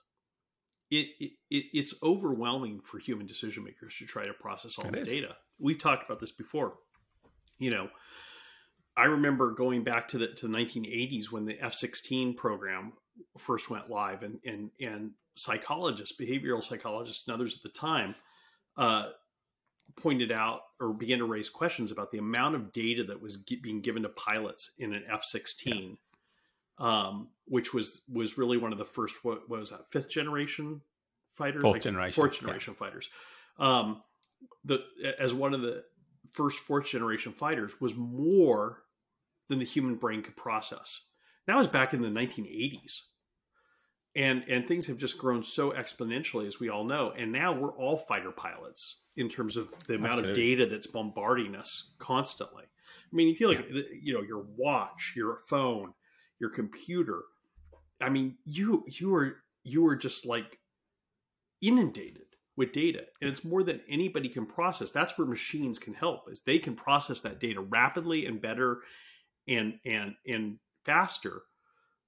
it, 0.90 1.08
it, 1.18 1.32
it 1.50 1.64
it's 1.72 1.94
overwhelming 2.02 2.80
for 2.80 2.98
human 2.98 3.26
decision 3.26 3.64
makers 3.64 3.96
to 3.98 4.06
try 4.06 4.26
to 4.26 4.34
process 4.34 4.78
all 4.78 4.86
It 4.86 4.92
the 4.92 5.00
is. 5.00 5.08
data. 5.08 5.36
We've 5.58 5.80
talked 5.80 6.04
about 6.04 6.20
this 6.20 6.32
before. 6.32 6.74
You 7.64 7.70
know, 7.70 7.88
I 8.94 9.06
remember 9.06 9.52
going 9.52 9.84
back 9.84 10.08
to 10.08 10.18
the 10.18 10.28
to 10.28 10.48
the 10.48 10.54
1980s 10.54 11.32
when 11.32 11.46
the 11.46 11.54
F16 11.54 12.36
program 12.36 12.92
first 13.38 13.70
went 13.70 13.88
live, 13.88 14.22
and 14.22 14.38
and 14.44 14.70
and 14.80 15.12
psychologists, 15.34 16.14
behavioral 16.14 16.62
psychologists, 16.62 17.26
and 17.26 17.34
others 17.34 17.56
at 17.56 17.62
the 17.62 17.70
time 17.70 18.14
uh, 18.76 19.08
pointed 19.96 20.30
out 20.30 20.60
or 20.78 20.92
began 20.92 21.18
to 21.18 21.24
raise 21.24 21.48
questions 21.48 21.90
about 21.90 22.10
the 22.10 22.18
amount 22.18 22.54
of 22.54 22.70
data 22.70 23.02
that 23.04 23.22
was 23.22 23.38
gi- 23.38 23.56
being 23.56 23.80
given 23.80 24.02
to 24.02 24.10
pilots 24.10 24.72
in 24.78 24.92
an 24.92 25.04
F16, 25.10 25.96
um, 26.78 27.28
which 27.46 27.72
was 27.72 28.02
was 28.12 28.36
really 28.36 28.58
one 28.58 28.72
of 28.72 28.78
the 28.78 28.84
first 28.84 29.24
what, 29.24 29.48
what 29.48 29.60
was 29.60 29.70
that 29.70 29.90
fifth 29.90 30.10
generation 30.10 30.82
fighters, 31.32 31.62
Fourth 32.14 32.34
generation, 32.34 32.74
fourth 32.74 32.78
yeah. 32.78 32.86
fighters. 32.86 33.08
Um, 33.58 34.02
the 34.64 34.84
as 35.18 35.32
one 35.32 35.54
of 35.54 35.62
the 35.62 35.84
first 36.32 36.60
fourth 36.60 36.86
generation 36.86 37.32
fighters 37.32 37.80
was 37.80 37.94
more 37.94 38.82
than 39.48 39.58
the 39.58 39.64
human 39.64 39.96
brain 39.96 40.22
could 40.22 40.36
process. 40.36 41.00
That 41.46 41.56
was 41.56 41.68
back 41.68 41.94
in 41.94 42.02
the 42.02 42.08
1980s. 42.08 43.00
And 44.16 44.44
and 44.48 44.68
things 44.68 44.86
have 44.86 44.96
just 44.96 45.18
grown 45.18 45.42
so 45.42 45.72
exponentially 45.72 46.46
as 46.46 46.60
we 46.60 46.68
all 46.68 46.84
know. 46.84 47.12
And 47.16 47.32
now 47.32 47.52
we're 47.52 47.76
all 47.76 47.96
fighter 47.96 48.30
pilots 48.30 49.06
in 49.16 49.28
terms 49.28 49.56
of 49.56 49.74
the 49.88 49.96
amount 49.96 50.24
of 50.24 50.36
data 50.36 50.66
that's 50.66 50.86
bombarding 50.86 51.56
us 51.56 51.94
constantly. 51.98 52.62
I 52.64 53.16
mean, 53.16 53.28
you 53.28 53.34
feel 53.34 53.48
like 53.48 53.68
you 54.00 54.14
know 54.14 54.22
your 54.22 54.46
watch, 54.56 55.14
your 55.16 55.38
phone, 55.48 55.94
your 56.38 56.50
computer. 56.50 57.22
I 58.00 58.08
mean, 58.08 58.36
you 58.44 58.84
you 58.86 59.12
are 59.16 59.42
you 59.64 59.84
are 59.86 59.96
just 59.96 60.24
like 60.24 60.60
inundated 61.60 62.23
with 62.56 62.72
data 62.72 63.04
and 63.20 63.28
it's 63.30 63.44
more 63.44 63.62
than 63.62 63.80
anybody 63.88 64.28
can 64.28 64.46
process. 64.46 64.92
That's 64.92 65.18
where 65.18 65.26
machines 65.26 65.78
can 65.78 65.94
help 65.94 66.30
is 66.30 66.40
they 66.40 66.58
can 66.58 66.76
process 66.76 67.20
that 67.20 67.40
data 67.40 67.60
rapidly 67.60 68.26
and 68.26 68.40
better 68.40 68.80
and 69.48 69.74
and 69.84 70.14
and 70.26 70.58
faster 70.84 71.42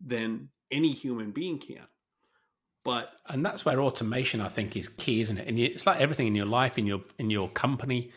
than 0.05 0.51
any 0.71 0.93
human 0.93 1.33
being 1.33 1.59
can. 1.59 1.87
But 2.85 3.11
and 3.29 3.45
that's 3.45 3.65
where 3.65 3.81
automation 3.81 4.41
i 4.41 4.49
think 4.49 4.77
is 4.77 4.89
key 4.89 5.21
isn't 5.21 5.39
it? 5.39 5.49
And 5.49 5.59
it's 5.59 5.87
like 5.87 6.01
everything 6.01 6.29
in 6.29 6.35
your 6.35 6.47
life 6.47 6.79
in 6.79 6.87
your 6.87 7.03
in 7.19 7.31
your 7.31 7.49
company. 7.49 8.13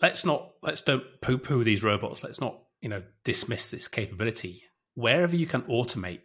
Let's 0.00 0.24
not 0.24 0.52
let's 0.62 0.82
don't 0.82 1.04
poo 1.20 1.38
poo 1.38 1.64
these 1.64 1.82
robots. 1.82 2.22
Let's 2.22 2.40
not 2.40 2.60
you 2.80 2.88
know 2.88 3.02
dismiss 3.24 3.70
this 3.70 3.88
capability. 3.88 4.62
Wherever 4.94 5.34
you 5.34 5.46
can 5.46 5.62
automate 5.62 6.20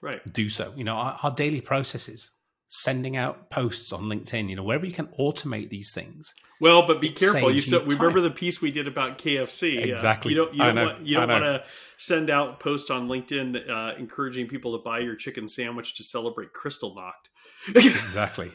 right. 0.00 0.20
do 0.32 0.48
so. 0.48 0.72
You 0.74 0.84
know 0.84 0.94
our, 0.94 1.18
our 1.22 1.30
daily 1.30 1.60
processes 1.60 2.30
sending 2.68 3.16
out 3.16 3.50
posts 3.50 3.92
on 3.92 4.04
linkedin 4.04 4.48
you 4.48 4.56
know 4.56 4.62
wherever 4.64 4.84
you 4.86 4.92
can 4.92 5.06
automate 5.18 5.70
these 5.70 5.92
things. 5.92 6.34
Well 6.60 6.86
but 6.86 7.00
be 7.00 7.10
careful. 7.10 7.50
You 7.52 7.60
so 7.60 7.84
we 7.84 7.94
remember 7.94 8.20
the 8.20 8.30
piece 8.30 8.60
we 8.60 8.70
did 8.70 8.88
about 8.88 9.18
kfc 9.18 9.78
uh, 9.78 9.80
Exactly. 9.92 10.32
you 10.32 10.36
don't 10.38 10.52
you 10.54 10.62
don't 10.62 10.74
know. 10.74 10.84
want 10.86 11.06
you 11.06 11.16
don't 11.16 11.28
want 11.28 11.44
to 11.44 11.62
send 11.98 12.30
out 12.30 12.58
posts 12.60 12.90
on 12.90 13.08
linkedin 13.08 13.68
uh, 13.70 13.94
encouraging 13.98 14.48
people 14.48 14.76
to 14.76 14.82
buy 14.82 14.98
your 14.98 15.14
chicken 15.14 15.46
sandwich 15.48 15.94
to 15.96 16.02
celebrate 16.02 16.48
Kristallnacht. 16.52 17.28
Exactly. 17.74 18.50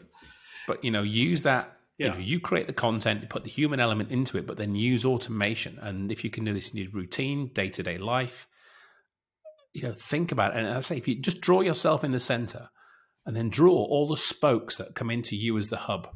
But 0.68 0.84
you 0.84 0.92
know 0.92 1.04
use 1.04 1.44
that 1.44 1.78
Yeah. 1.98 2.08
you 2.08 2.14
know 2.14 2.20
you 2.20 2.40
create 2.40 2.68
the 2.68 2.74
content 2.74 3.30
put 3.30 3.44
the 3.44 3.50
human 3.50 3.80
element 3.80 4.12
into 4.12 4.38
it 4.38 4.46
but 4.48 4.58
then 4.58 4.76
use 4.76 5.06
automation. 5.06 5.78
And 5.82 6.12
if 6.12 6.24
you 6.24 6.30
can 6.30 6.44
do 6.46 6.54
this 6.54 6.72
in 6.74 6.80
your 6.82 6.92
routine 6.92 7.52
day-to-day 7.54 7.98
life 7.98 8.48
you 9.72 9.84
know 9.84 9.94
think 9.94 10.32
about 10.32 10.52
it. 10.56 10.58
And 10.58 10.68
i 10.68 10.80
say 10.82 10.98
if 10.98 11.08
you 11.08 11.16
just 11.16 11.42
draw 11.42 11.62
yourself 11.62 12.04
in 12.04 12.12
the 12.12 12.20
center 12.20 12.70
and 13.30 13.38
then 13.38 13.48
draw 13.48 13.76
all 13.76 14.08
the 14.08 14.18
spokes 14.18 14.78
that 14.78 14.96
come 14.96 15.12
into 15.12 15.36
you 15.36 15.56
as 15.60 15.68
the 15.68 15.78
hub. 15.78 16.08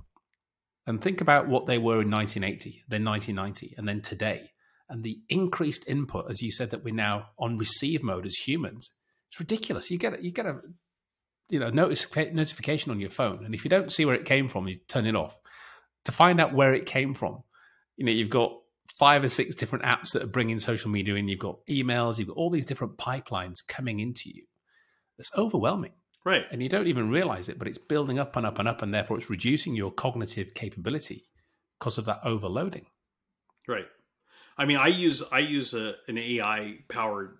And 0.88 1.00
think 1.00 1.22
about 1.22 1.48
what 1.48 1.68
they 1.68 1.78
were 1.78 2.02
in 2.02 2.10
1980 2.10 2.86
then 2.90 3.06
1990 3.06 3.76
and 3.78 3.88
then 3.88 4.02
today 4.02 4.50
and 4.90 5.04
the 5.04 5.20
increased 5.30 5.88
input 5.88 6.32
as 6.32 6.42
you 6.42 6.52
said 6.52 6.72
that 6.72 6.84
we're 6.84 6.92
now 6.92 7.28
on 7.38 7.60
receive 7.60 8.02
mode 8.02 8.26
as 8.26 8.34
humans. 8.34 8.90
It's 9.30 9.40
ridiculous. 9.40 9.92
You 9.92 10.00
get 10.00 10.24
you 10.24 10.32
get 10.32 10.48
a 10.48 10.60
you 11.50 11.60
know 11.60 11.70
notice 11.70 12.08
notification 12.34 12.92
on 12.92 13.00
your 13.00 13.12
phone 13.12 13.46
and 13.46 13.54
if 13.54 13.64
you 13.64 13.70
don't 13.70 13.92
see 13.92 14.06
where 14.06 14.16
it 14.16 14.26
came 14.26 14.50
from 14.50 14.68
you 14.68 14.78
turn 14.88 15.06
it 15.06 15.16
off. 15.16 15.40
To 16.06 16.12
find 16.12 16.42
out 16.42 16.56
where 16.56 16.74
it 16.74 16.88
came 16.88 17.14
from 17.14 17.44
you 17.96 18.08
know 18.08 18.12
you've 18.12 18.32
got 18.32 18.58
five 18.98 19.24
or 19.24 19.30
six 19.30 19.54
different 19.54 19.86
apps 19.86 20.14
that 20.14 20.24
are 20.24 20.28
bringing 20.28 20.60
social 20.60 20.90
media 20.90 21.14
in. 21.14 21.28
You've 21.28 21.38
got 21.38 21.64
emails. 21.70 22.18
You've 22.18 22.30
got 22.30 22.38
all 22.38 22.50
these 22.50 22.66
different 22.66 22.98
pipelines 22.98 23.60
coming 23.68 24.00
into 24.00 24.32
you. 24.32 24.46
It's 25.20 25.32
overwhelming 25.38 25.94
right 26.26 26.46
and 26.52 26.64
you 26.64 26.70
don't 26.70 26.88
even 26.88 27.10
realize 27.10 27.50
it 27.50 27.60
but 27.60 27.68
it's 27.68 27.78
building 27.78 28.20
up 28.20 28.36
and 28.36 28.46
up 28.46 28.60
and 28.60 28.68
up 28.68 28.82
and 28.82 28.94
therefore 28.94 29.18
it's 29.18 29.30
reducing 29.30 29.76
your 29.76 29.92
cognitive 29.92 30.54
capability 30.54 31.24
because 31.80 31.98
of 31.98 32.06
that 32.06 32.20
overloading 32.24 32.86
Right. 33.68 33.86
I 34.58 34.66
mean, 34.66 34.78
I 34.78 34.88
use 34.88 35.24
I 35.32 35.40
use 35.40 35.74
a, 35.74 35.96
an 36.08 36.18
AI 36.18 36.80
powered 36.90 37.38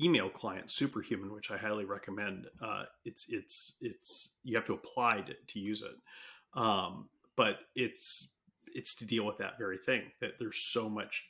email 0.00 0.28
client, 0.28 0.70
Superhuman, 0.70 1.32
which 1.32 1.50
I 1.50 1.56
highly 1.56 1.84
recommend. 1.84 2.46
Uh, 2.62 2.84
it's 3.04 3.26
it's 3.28 3.74
it's 3.80 4.36
you 4.42 4.56
have 4.56 4.66
to 4.66 4.74
apply 4.74 5.22
to, 5.22 5.34
to 5.34 5.58
use 5.58 5.82
it, 5.82 6.60
um, 6.60 7.08
but 7.36 7.60
it's 7.74 8.28
it's 8.74 8.94
to 8.96 9.06
deal 9.06 9.24
with 9.24 9.38
that 9.38 9.58
very 9.58 9.78
thing 9.78 10.02
that 10.20 10.32
there's 10.38 10.58
so 10.58 10.88
much 10.88 11.24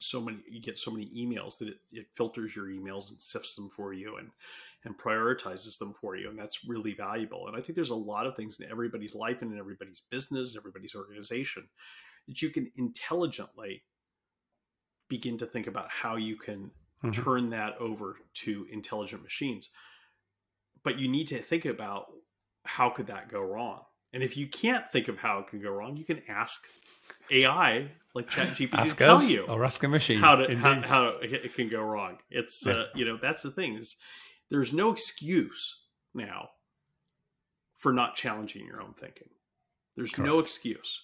so 0.00 0.20
many 0.20 0.42
you 0.48 0.60
get 0.60 0.78
so 0.78 0.90
many 0.90 1.06
emails 1.10 1.58
that 1.58 1.68
it, 1.68 1.78
it 1.92 2.06
filters 2.12 2.54
your 2.54 2.66
emails 2.66 3.10
and 3.10 3.20
sifts 3.20 3.54
them 3.56 3.68
for 3.70 3.92
you 3.92 4.16
and 4.16 4.30
and 4.84 4.98
prioritizes 4.98 5.78
them 5.78 5.92
for 5.92 6.16
you 6.16 6.30
and 6.30 6.38
that's 6.38 6.64
really 6.64 6.94
valuable. 6.94 7.48
And 7.48 7.56
i 7.56 7.60
think 7.60 7.74
there's 7.76 7.90
a 7.90 7.94
lot 7.96 8.26
of 8.26 8.36
things 8.36 8.60
in 8.60 8.70
everybody's 8.70 9.14
life 9.14 9.42
and 9.42 9.52
in 9.52 9.58
everybody's 9.58 10.00
business 10.00 10.56
everybody's 10.56 10.94
organization 10.94 11.68
that 12.28 12.42
you 12.42 12.50
can 12.50 12.72
intelligently 12.76 13.84
begin 15.08 15.38
to 15.38 15.46
think 15.46 15.66
about 15.66 15.90
how 15.90 16.16
you 16.16 16.36
can 16.36 16.70
Mhm. 17.02 17.24
turn 17.24 17.50
that 17.50 17.74
over 17.76 18.18
to 18.34 18.64
intelligent 18.70 19.22
machines. 19.22 19.70
But 20.82 20.98
you 20.98 21.08
need 21.08 21.28
to 21.28 21.42
think 21.42 21.64
about 21.64 22.12
how 22.64 22.90
could 22.90 23.06
that 23.06 23.28
go 23.28 23.40
wrong 23.42 23.84
and 24.12 24.22
if 24.22 24.36
you 24.36 24.46
can't 24.46 24.90
think 24.92 25.08
of 25.08 25.18
how 25.18 25.38
it 25.40 25.48
can 25.48 25.60
go 25.60 25.70
wrong 25.70 25.96
you 25.96 26.04
can 26.04 26.22
ask 26.28 26.64
ai 27.30 27.90
like 28.14 28.28
ChatGPT 28.30 28.84
to 28.90 28.96
tell 28.96 29.22
you 29.22 29.44
or 29.46 29.64
ask 29.64 29.82
a 29.84 29.88
machine 29.88 30.18
how 30.18 30.36
to 30.36 30.56
how, 30.56 30.80
how 30.82 31.08
it 31.22 31.54
can 31.54 31.68
go 31.68 31.80
wrong. 31.82 32.18
It's 32.30 32.66
Yeah. 32.66 32.72
uh, 32.72 32.84
you 32.94 33.04
know 33.04 33.16
that's 33.20 33.42
the 33.42 33.50
thing 33.50 33.74
is 33.76 33.96
there's 34.50 34.72
no 34.72 34.90
excuse 34.90 35.84
now 36.14 36.48
for 37.76 37.92
not 37.92 38.16
challenging 38.16 38.66
your 38.66 38.82
own 38.82 38.94
thinking. 38.94 39.28
There's 39.94 40.18
no 40.18 40.38
excuse. 40.40 41.00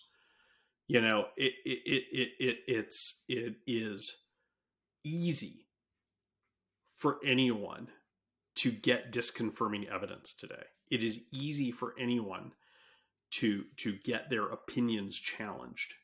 You 0.89 1.01
know 1.03 1.27
it 1.37 1.53
it, 1.65 1.79
it 1.87 2.03
it 2.13 2.29
it 2.41 2.57
it's 2.67 3.23
it 3.29 3.55
is 3.67 4.17
easy 5.05 5.67
for 6.97 7.19
anyone 7.25 7.89
to 8.57 8.73
get 8.73 9.13
disconfirming 9.13 9.89
evidence 9.89 10.33
today. 10.33 10.65
It 10.91 11.03
is 11.05 11.21
easy 11.33 11.71
for 11.71 11.95
anyone 11.99 12.53
to 13.35 13.65
to 13.77 13.97
get 14.05 14.31
their 14.31 14.47
opinions 14.47 15.19
challenged. 15.19 15.95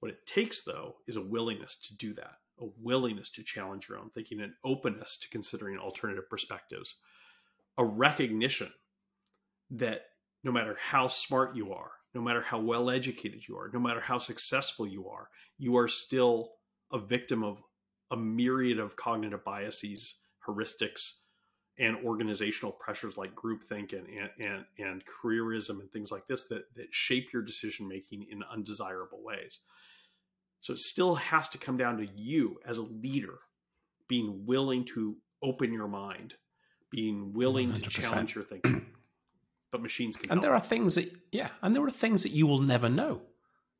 What 0.00 0.10
it 0.10 0.26
takes, 0.26 0.62
though, 0.62 0.96
is 1.06 1.16
a 1.16 1.22
willingness 1.22 1.76
to 1.86 1.96
do 1.96 2.12
that, 2.14 2.34
a 2.60 2.66
willingness 2.82 3.30
to 3.30 3.42
challenge 3.42 3.88
your 3.88 3.98
own 3.98 4.10
thinking, 4.10 4.40
an 4.40 4.54
openness 4.64 5.16
to 5.18 5.30
considering 5.30 5.78
alternative 5.78 6.28
perspectives, 6.28 6.96
a 7.78 7.84
recognition 7.84 8.70
that 9.70 10.02
no 10.44 10.52
matter 10.52 10.76
how 10.78 11.08
smart 11.08 11.56
you 11.56 11.72
are, 11.72 11.92
no 12.14 12.20
matter 12.20 12.42
how 12.42 12.60
well 12.60 12.90
educated 12.90 13.48
you 13.48 13.56
are, 13.56 13.70
no 13.72 13.80
matter 13.80 14.00
how 14.00 14.18
successful 14.18 14.86
you 14.86 15.08
are, 15.08 15.28
you 15.58 15.76
are 15.76 15.88
still 15.88 16.52
a 16.92 16.98
victim 16.98 17.42
of 17.42 17.62
a 18.10 18.16
myriad 18.16 18.78
of 18.78 18.94
cognitive 18.96 19.42
biases, 19.44 20.16
heuristics, 20.46 21.12
and 21.78 21.96
organizational 22.04 22.72
pressures 22.72 23.18
like 23.18 23.34
groupthink 23.34 23.92
and, 23.92 24.06
and, 24.08 24.30
and, 24.38 24.64
and 24.78 25.02
careerism 25.04 25.80
and 25.80 25.90
things 25.92 26.10
like 26.10 26.26
this 26.26 26.44
that, 26.44 26.62
that 26.74 26.86
shape 26.90 27.32
your 27.32 27.42
decision 27.42 27.86
making 27.86 28.26
in 28.30 28.42
undesirable 28.50 29.22
ways. 29.22 29.60
So 30.60 30.72
it 30.72 30.78
still 30.78 31.14
has 31.16 31.48
to 31.50 31.58
come 31.58 31.76
down 31.76 31.98
to 31.98 32.06
you 32.16 32.58
as 32.66 32.78
a 32.78 32.82
leader 32.82 33.38
being 34.08 34.46
willing 34.46 34.84
to 34.84 35.16
open 35.42 35.72
your 35.72 35.88
mind, 35.88 36.34
being 36.90 37.32
willing 37.34 37.74
to 37.74 37.82
100%. 37.82 37.90
challenge 37.90 38.34
your 38.34 38.44
thinking. 38.44 38.86
but 39.70 39.82
machines 39.82 40.16
can 40.16 40.30
and 40.30 40.38
help. 40.38 40.42
there 40.42 40.54
are 40.54 40.60
things 40.60 40.94
that 40.94 41.12
yeah 41.32 41.48
and 41.60 41.74
there 41.74 41.84
are 41.84 41.90
things 41.90 42.22
that 42.22 42.30
you 42.30 42.46
will 42.46 42.60
never 42.60 42.88
know 42.88 43.20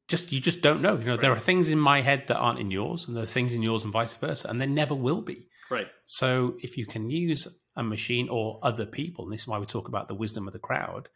just 0.09 0.32
you 0.32 0.40
just 0.40 0.61
don't 0.61 0.82
know 0.82 0.96
you 0.96 1.04
know 1.04 1.16
there 1.16 1.32
are 1.32 1.38
things 1.38 1.68
in 1.68 1.78
my 1.78 2.00
head 2.00 2.26
that 2.26 2.37
aren't 2.37 2.59
in 2.59 2.70
yours 2.70 3.06
and 3.06 3.16
there 3.16 3.22
are 3.22 3.26
things 3.26 3.52
in 3.52 3.62
yours 3.62 3.85
and 3.85 3.92
vice 3.92 4.16
versa 4.16 4.48
and 4.48 4.61
there 4.61 4.68
never 4.68 4.94
will 4.94 5.22
be 5.22 5.48
right. 5.70 5.87
so 6.04 6.56
if 6.61 6.76
you 6.76 6.87
can 6.87 7.09
use 7.09 7.46
a 7.76 7.82
machine 7.82 8.28
or 8.28 8.58
other 8.62 8.86
people 8.86 9.24
and 9.24 9.32
this 9.32 9.42
is 9.42 9.48
why 9.48 9.58
we 9.58 9.66
talk 9.66 9.88
about 9.88 10.08
the 10.08 10.14
wisdom 10.14 10.46
of 10.46 10.52
the 10.52 10.58
crowd 10.58 11.08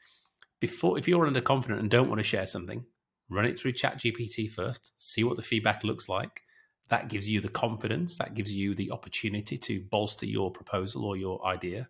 before 0.60 0.98
if 0.98 1.08
you're 1.08 1.26
underconfident 1.26 1.78
and 1.78 1.90
don't 1.90 2.08
want 2.08 2.18
to 2.18 2.24
share 2.24 2.46
something 2.46 2.84
run 3.28 3.46
it 3.46 3.58
through 3.58 3.72
chat 3.72 3.98
gpt 3.98 4.50
first 4.50 4.92
see 4.96 5.24
what 5.24 5.36
the 5.36 5.42
feedback 5.42 5.82
looks 5.84 6.08
like 6.08 6.42
that 6.88 7.08
gives 7.08 7.28
you 7.28 7.40
the 7.40 7.48
confidence 7.48 8.18
that 8.18 8.34
gives 8.34 8.52
you 8.52 8.74
the 8.74 8.90
opportunity 8.90 9.56
to 9.56 9.80
bolster 9.90 10.26
your 10.26 10.50
proposal 10.50 11.04
or 11.04 11.16
your 11.16 11.44
idea 11.46 11.88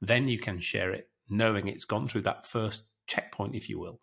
then 0.00 0.28
you 0.28 0.38
can 0.38 0.60
share 0.60 0.92
it 0.92 1.10
knowing 1.28 1.68
it's 1.68 1.84
gone 1.84 2.08
through 2.08 2.22
that 2.22 2.46
first 2.46 2.84
checkpoint, 3.06 3.54
if 3.54 3.68
you 3.68 3.78
will. 3.78 4.00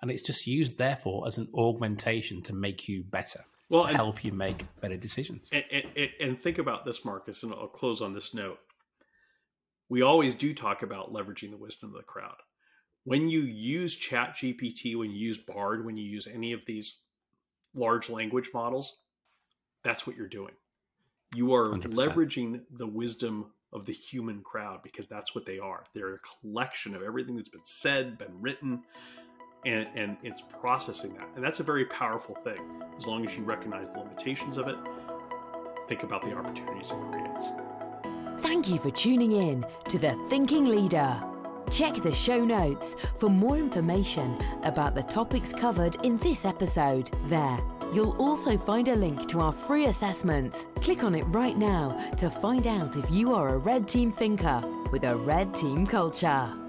And 0.00 0.10
it's 0.10 0.22
just 0.22 0.46
used, 0.46 0.78
therefore, 0.78 1.26
as 1.26 1.38
an 1.38 1.48
augmentation 1.54 2.42
to 2.42 2.52
make 2.52 2.88
you 2.88 3.04
better, 3.04 3.40
well, 3.68 3.82
to 3.82 3.88
and, 3.88 3.96
help 3.96 4.24
you 4.24 4.32
make 4.32 4.66
better 4.80 4.96
decisions. 4.96 5.48
And, 5.52 5.64
and, 5.70 6.10
and 6.20 6.42
think 6.42 6.58
about 6.58 6.84
this, 6.84 7.04
Marcus, 7.04 7.42
and 7.42 7.52
I'll 7.52 7.68
close 7.68 8.02
on 8.02 8.12
this 8.12 8.34
note. 8.34 8.58
We 9.88 10.02
always 10.02 10.34
do 10.34 10.52
talk 10.52 10.82
about 10.82 11.12
leveraging 11.12 11.50
the 11.50 11.56
wisdom 11.56 11.90
of 11.90 11.96
the 11.96 12.02
crowd. 12.02 12.36
When 13.04 13.28
you 13.28 13.40
use 13.40 13.94
Chat 13.94 14.36
GPT, 14.36 14.96
when 14.96 15.10
you 15.10 15.18
use 15.18 15.38
Bard, 15.38 15.84
when 15.84 15.96
you 15.96 16.04
use 16.04 16.26
any 16.26 16.52
of 16.52 16.60
these 16.66 17.00
large 17.74 18.08
language 18.08 18.50
models, 18.54 18.96
that's 19.82 20.06
what 20.06 20.16
you're 20.16 20.26
doing. 20.26 20.54
You 21.34 21.54
are 21.54 21.68
100%. 21.68 21.94
leveraging 21.94 22.60
the 22.70 22.86
wisdom 22.86 23.52
of 23.72 23.84
the 23.84 23.92
human 23.92 24.40
crowd 24.40 24.82
because 24.82 25.06
that's 25.06 25.34
what 25.34 25.44
they 25.44 25.58
are. 25.58 25.84
They're 25.94 26.14
a 26.14 26.18
collection 26.40 26.94
of 26.94 27.02
everything 27.02 27.36
that's 27.36 27.48
been 27.48 27.60
said, 27.64 28.16
been 28.16 28.40
written, 28.40 28.82
and, 29.66 29.88
and 29.94 30.16
it's 30.22 30.42
processing 30.60 31.14
that. 31.14 31.28
And 31.34 31.44
that's 31.44 31.60
a 31.60 31.64
very 31.64 31.84
powerful 31.86 32.36
thing. 32.36 32.60
As 32.96 33.06
long 33.06 33.26
as 33.26 33.36
you 33.36 33.42
recognize 33.42 33.90
the 33.90 33.98
limitations 33.98 34.56
of 34.56 34.68
it, 34.68 34.76
think 35.88 36.04
about 36.04 36.22
the 36.22 36.32
opportunities 36.32 36.92
it 36.92 37.00
creates. 37.10 37.48
Thank 38.40 38.68
you 38.68 38.78
for 38.78 38.90
tuning 38.90 39.32
in 39.32 39.64
to 39.88 39.98
The 39.98 40.14
Thinking 40.28 40.66
Leader. 40.66 41.22
Check 41.70 41.94
the 41.94 42.12
show 42.12 42.44
notes 42.44 42.94
for 43.18 43.28
more 43.28 43.56
information 43.56 44.38
about 44.62 44.94
the 44.94 45.02
topics 45.02 45.52
covered 45.52 45.96
in 46.04 46.18
this 46.18 46.44
episode. 46.44 47.10
There, 47.24 47.58
you'll 47.92 48.16
also 48.18 48.58
find 48.58 48.88
a 48.88 48.94
link 48.94 49.28
to 49.28 49.40
our 49.40 49.52
free 49.52 49.86
assessment. 49.86 50.66
Click 50.82 51.04
on 51.04 51.14
it 51.14 51.24
right 51.24 51.56
now 51.56 52.10
to 52.18 52.28
find 52.28 52.66
out 52.66 52.96
if 52.96 53.10
you 53.10 53.34
are 53.34 53.50
a 53.50 53.58
red 53.58 53.88
team 53.88 54.12
thinker 54.12 54.62
with 54.92 55.04
a 55.04 55.16
red 55.16 55.54
team 55.54 55.86
culture. 55.86 56.63